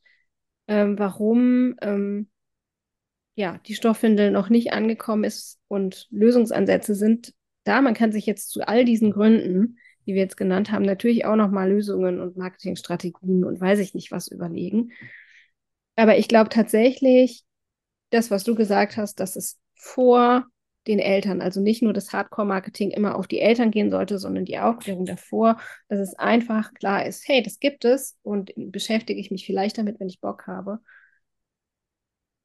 ähm, 0.69 0.99
warum 0.99 1.77
ähm, 1.83 2.31
ja, 3.35 3.59
die 3.67 3.75
Stoffwindel 3.75 4.31
noch 4.31 4.49
nicht 4.49 4.73
angekommen 4.73 5.25
ist 5.25 5.59
und 5.69 6.07
Lösungsansätze 6.11 6.95
sind 6.95 7.35
da. 7.65 7.81
Man 7.81 7.95
kann 7.95 8.13
sich 8.13 8.27
jetzt 8.27 8.51
zu 8.51 8.67
all 8.67 8.85
diesen 8.85 9.11
Gründen, 9.11 9.79
die 10.07 10.15
wir 10.15 10.23
jetzt 10.23 10.37
genannt 10.37 10.73
haben, 10.73 10.85
natürlich 10.85 11.25
auch 11.25 11.37
nochmal 11.37 11.71
Lösungen 11.71 12.21
und 12.21 12.37
Marketingstrategien 12.37 13.45
und 13.45 13.61
weiß 13.61 13.79
ich 13.79 13.95
nicht 13.95 14.11
was 14.11 14.29
überlegen. 14.29 14.93
Aber 15.97 16.19
ich 16.19 16.29
glaube 16.29 16.51
tatsächlich, 16.51 17.45
das, 18.11 18.31
was 18.31 18.45
du 18.45 18.55
gesagt 18.55 18.97
hast, 18.97 19.21
dass 19.21 19.37
es 19.37 19.59
vor 19.75 20.47
den 20.87 20.99
Eltern. 20.99 21.41
Also 21.41 21.61
nicht 21.61 21.83
nur 21.83 21.93
das 21.93 22.13
Hardcore-Marketing 22.13 22.91
immer 22.91 23.17
auf 23.17 23.27
die 23.29 23.41
Eltern 23.41 23.71
gehen 23.71 23.91
sollte, 23.91 24.19
sondern 24.19 24.45
die 24.45 24.59
Aufklärung 24.59 25.07
davor, 25.07 25.61
dass 25.89 26.01
es 26.01 26.15
einfach 26.15 26.75
klar 26.75 27.07
ist, 27.07 27.27
hey, 27.29 27.43
das 27.43 27.61
gibt 27.61 27.85
es 27.85 28.19
und 28.23 28.53
beschäftige 28.57 29.21
ich 29.21 29.31
mich 29.31 29.47
vielleicht 29.47 29.79
damit, 29.79 30.01
wenn 30.01 30.09
ich 30.09 30.21
Bock 30.21 30.47
habe. 30.47 30.81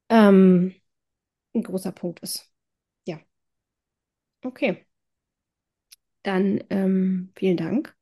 Ähm, 0.10 0.74
ein 1.54 1.64
großer 1.64 1.92
Punkt 1.92 2.20
ist. 2.22 2.52
Ja. 3.06 3.20
Okay. 4.44 4.86
Dann 6.24 6.64
ähm, 6.70 7.32
vielen 7.36 7.58
Dank, 7.58 7.96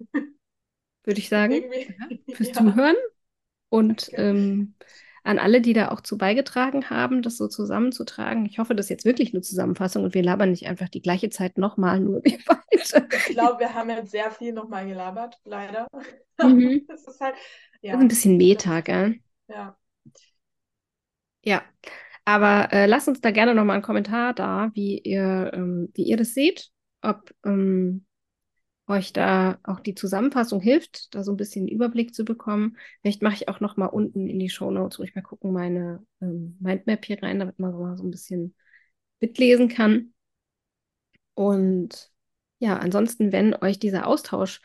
würde 1.04 1.18
ich 1.20 1.28
sagen, 1.28 1.62
fürs 2.32 2.48
ja. 2.48 2.54
Zuhören. 2.54 2.96
Und 3.68 4.10
ähm, 4.14 4.74
an 5.26 5.38
alle, 5.40 5.60
die 5.60 5.72
da 5.72 5.90
auch 5.90 6.00
zu 6.00 6.16
beigetragen 6.16 6.88
haben, 6.88 7.20
das 7.20 7.36
so 7.36 7.48
zusammenzutragen. 7.48 8.46
Ich 8.46 8.58
hoffe, 8.58 8.76
das 8.76 8.86
ist 8.86 8.90
jetzt 8.90 9.04
wirklich 9.04 9.34
eine 9.34 9.42
Zusammenfassung 9.42 10.04
und 10.04 10.14
wir 10.14 10.22
labern 10.22 10.50
nicht 10.52 10.68
einfach 10.68 10.88
die 10.88 11.02
gleiche 11.02 11.30
Zeit 11.30 11.58
nochmal, 11.58 12.00
nur 12.00 12.22
wir 12.24 12.38
beide. 12.46 12.60
Ich 13.28 13.34
glaube, 13.34 13.58
wir 13.58 13.74
haben 13.74 13.90
jetzt 13.90 14.12
sehr 14.12 14.30
viel 14.30 14.52
nochmal 14.52 14.86
gelabert, 14.86 15.38
leider. 15.44 15.88
Mhm. 16.40 16.84
Das 16.86 17.06
ist 17.06 17.20
halt, 17.20 17.34
ja. 17.80 17.92
Das 17.92 17.98
ist 18.00 18.04
ein 18.04 18.08
bisschen 18.08 18.36
Meta, 18.36 18.80
gell? 18.80 19.18
Ja. 19.48 19.76
Ja, 21.46 21.62
aber 22.24 22.72
äh, 22.72 22.86
lasst 22.86 23.06
uns 23.08 23.20
da 23.20 23.30
gerne 23.30 23.54
nochmal 23.54 23.74
einen 23.74 23.82
Kommentar 23.84 24.34
da, 24.34 24.70
wie 24.74 24.98
ihr, 24.98 25.52
ähm, 25.54 25.90
wie 25.94 26.02
ihr 26.02 26.16
das 26.16 26.34
seht, 26.34 26.70
ob 27.02 27.32
ähm, 27.44 28.04
euch 28.88 29.12
da 29.12 29.58
auch 29.64 29.80
die 29.80 29.94
Zusammenfassung 29.94 30.60
hilft, 30.60 31.14
da 31.14 31.24
so 31.24 31.32
ein 31.32 31.36
bisschen 31.36 31.68
Überblick 31.68 32.14
zu 32.14 32.24
bekommen. 32.24 32.76
Vielleicht 33.02 33.22
mache 33.22 33.34
ich 33.36 33.48
auch 33.48 33.60
noch 33.60 33.76
mal 33.76 33.86
unten 33.86 34.28
in 34.28 34.40
die 34.40 34.50
Show 34.50 34.70
Notes, 34.72 34.98
wo 34.98 35.04
ich 35.04 35.14
mal 35.14 35.22
gucken, 35.22 35.52
meine 35.52 36.04
ähm, 36.20 36.56
Mindmap 36.60 37.04
hier 37.04 37.22
rein, 37.22 37.38
damit 37.38 37.60
man 37.60 37.72
so 37.72 37.78
mal 37.78 37.96
so 37.96 38.04
ein 38.04 38.10
bisschen 38.10 38.56
mitlesen 39.20 39.68
kann. 39.68 40.12
Und 41.34 42.10
ja, 42.58 42.76
ansonsten, 42.78 43.32
wenn 43.32 43.54
euch 43.54 43.78
dieser 43.78 44.06
Austausch 44.06 44.60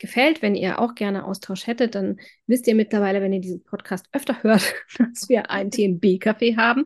gefällt, 0.00 0.42
wenn 0.42 0.56
ihr 0.56 0.80
auch 0.80 0.96
gerne 0.96 1.24
Austausch 1.24 1.66
hättet, 1.66 1.94
dann 1.94 2.18
wisst 2.46 2.66
ihr 2.66 2.74
mittlerweile, 2.74 3.22
wenn 3.22 3.32
ihr 3.32 3.40
diesen 3.40 3.62
Podcast 3.62 4.06
öfter 4.12 4.42
hört, 4.42 4.74
dass 4.98 5.28
wir 5.28 5.50
ein 5.50 5.70
TMB-Café 5.70 6.56
haben. 6.56 6.84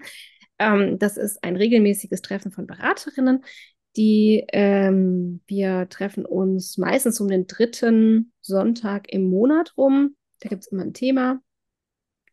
Ähm, 0.59 0.99
das 0.99 1.17
ist 1.17 1.43
ein 1.43 1.57
regelmäßiges 1.57 2.21
Treffen 2.21 2.53
von 2.53 2.67
Beraterinnen, 2.67 3.45
die 3.97 4.45
ähm, 4.53 5.41
wir 5.47 5.89
treffen 5.89 6.27
uns 6.27 6.77
meistens 6.77 7.21
um 7.21 7.29
den 7.29 7.47
dritten 7.47 8.33
Sonntag 8.41 9.11
im 9.13 9.31
Monat 9.31 9.73
rum. 9.77 10.17
Da 10.41 10.49
gibt 10.49 10.65
es 10.65 10.73
immer 10.73 10.83
ein 10.83 10.95
Thema, 10.95 11.41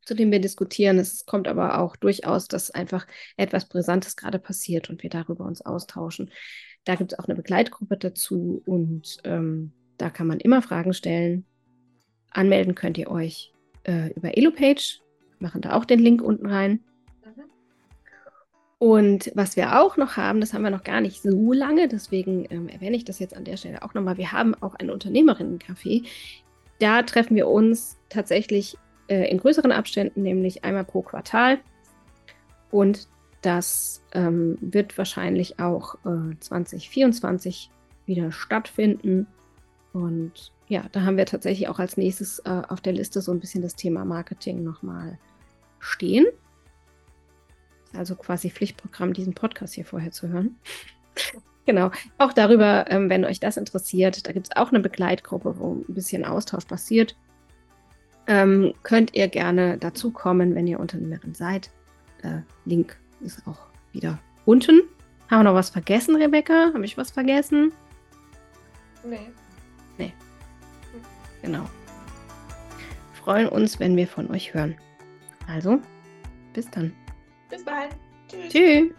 zu 0.04 0.16
dem 0.16 0.32
wir 0.32 0.42
diskutieren. 0.42 0.98
Es 0.98 1.26
kommt 1.26 1.48
aber 1.48 1.80
auch 1.80 1.96
durchaus, 1.96 2.48
dass 2.48 2.72
einfach 2.72 3.06
etwas 3.38 3.70
Brisantes 3.70 4.16
gerade 4.16 4.40
passiert 4.40 4.90
und 4.90 5.04
wir 5.04 5.10
darüber 5.10 5.46
uns 5.46 5.62
austauschen. 5.62 6.32
Da 6.84 6.96
gibt 6.96 7.14
es 7.14 7.20
auch 7.20 7.26
eine 7.26 7.36
Begleitgruppe 7.36 7.98
dazu 7.98 8.64
und 8.66 9.18
ähm, 9.24 9.74
da 10.02 10.10
kann 10.10 10.28
man 10.28 10.40
immer 10.40 10.62
Fragen 10.62 10.94
stellen. 10.94 11.46
Anmelden 12.32 12.76
könnt 12.76 12.98
ihr 12.98 13.12
euch 13.12 13.54
äh, 13.84 14.12
über 14.14 14.38
EloPage, 14.38 15.00
machen 15.40 15.62
da 15.62 15.74
auch 15.74 15.86
den 15.86 16.00
Link 16.00 16.22
unten 16.22 16.48
rein. 16.48 16.80
Und 18.80 19.32
was 19.36 19.56
wir 19.56 19.80
auch 19.80 19.96
noch 19.96 20.18
haben, 20.18 20.42
das 20.42 20.56
haben 20.56 20.64
wir 20.64 20.72
noch 20.72 20.84
gar 20.84 21.02
nicht 21.02 21.22
so 21.22 21.54
lange, 21.54 21.88
deswegen 21.88 22.48
ähm, 22.50 22.68
erwähne 22.68 22.98
ich 22.98 23.06
das 23.06 23.20
jetzt 23.20 23.38
an 23.38 23.44
der 23.44 23.58
Stelle 23.58 23.84
auch 23.84 23.94
nochmal. 23.94 24.18
Wir 24.18 24.32
haben 24.32 24.56
auch 24.56 24.74
ein 24.74 24.90
Unternehmerinnencafé. 24.90 26.04
Da 26.80 27.04
treffen 27.04 27.36
wir 27.36 27.48
uns 27.48 28.00
tatsächlich 28.10 28.76
äh, 29.08 29.30
in 29.30 29.38
größeren 29.38 29.72
Abständen, 29.72 30.24
nämlich 30.24 30.64
einmal 30.64 30.84
pro 30.84 31.04
Quartal. 31.04 31.60
Und 32.72 33.08
das 33.44 34.04
ähm, 34.14 34.58
wird 34.62 34.98
wahrscheinlich 34.98 35.60
auch 35.60 35.94
äh, 36.06 36.36
2024 36.40 37.70
wieder 38.08 38.32
stattfinden. 38.32 39.28
Und 39.94 40.52
ja, 40.68 40.86
da 40.92 41.02
haben 41.02 41.18
wir 41.18 41.26
tatsächlich 41.26 41.68
auch 41.68 41.80
als 41.80 41.98
nächstes 41.98 42.40
äh, 42.40 42.62
auf 42.68 42.82
der 42.82 42.94
Liste 42.94 43.22
so 43.22 43.32
ein 43.32 43.40
bisschen 43.40 43.62
das 43.62 43.76
Thema 43.76 44.06
Marketing 44.06 44.64
nochmal 44.64 45.18
stehen 45.80 46.26
also 47.96 48.16
quasi 48.16 48.50
Pflichtprogramm, 48.50 49.14
diesen 49.14 49.34
Podcast 49.34 49.74
hier 49.74 49.86
vorher 49.86 50.12
zu 50.12 50.30
hören. 50.30 50.58
genau, 51.66 51.92
auch 52.18 52.34
darüber, 52.34 52.86
ähm, 52.90 53.10
wenn 53.10 53.26
euch 53.26 53.40
das 53.40 53.58
interessiert, 53.58 54.28
da 54.28 54.32
gibt 54.32 54.48
es 54.48 54.56
auch 54.56 54.70
eine 54.70 54.80
Begleitgruppe, 54.80 55.58
wo 55.58 55.76
ein 55.76 55.94
bisschen 55.94 56.26
Austausch 56.26 56.66
passiert. 56.66 57.16
Ähm, 58.28 58.74
könnt 58.84 59.16
ihr 59.16 59.28
gerne 59.28 59.78
dazu 59.78 60.12
kommen, 60.12 60.56
wenn 60.56 60.68
ihr 60.68 60.80
Unternehmerin 60.80 61.34
seid. 61.34 61.72
Äh, 62.22 62.42
Link 62.66 62.98
ist 63.22 63.46
auch 63.48 63.60
wieder 63.92 64.20
unten. 64.46 64.82
Haben 65.30 65.40
wir 65.40 65.44
noch 65.44 65.56
was 65.56 65.70
vergessen, 65.70 66.16
Rebecca? 66.16 66.72
Habe 66.74 66.86
ich 66.86 66.98
was 66.98 67.12
vergessen? 67.12 67.72
Nee. 69.04 69.32
Nee. 69.98 70.14
Genau. 71.42 71.70
Freuen 73.14 73.50
uns, 73.50 73.80
wenn 73.80 73.96
wir 73.96 74.08
von 74.08 74.30
euch 74.32 74.54
hören. 74.54 74.76
Also, 75.48 75.80
bis 76.54 76.70
dann. 76.70 76.94
Bis 77.50 77.64
bald. 77.64 77.96
Tschüss. 78.28 78.54
Tschüss. 78.54 78.92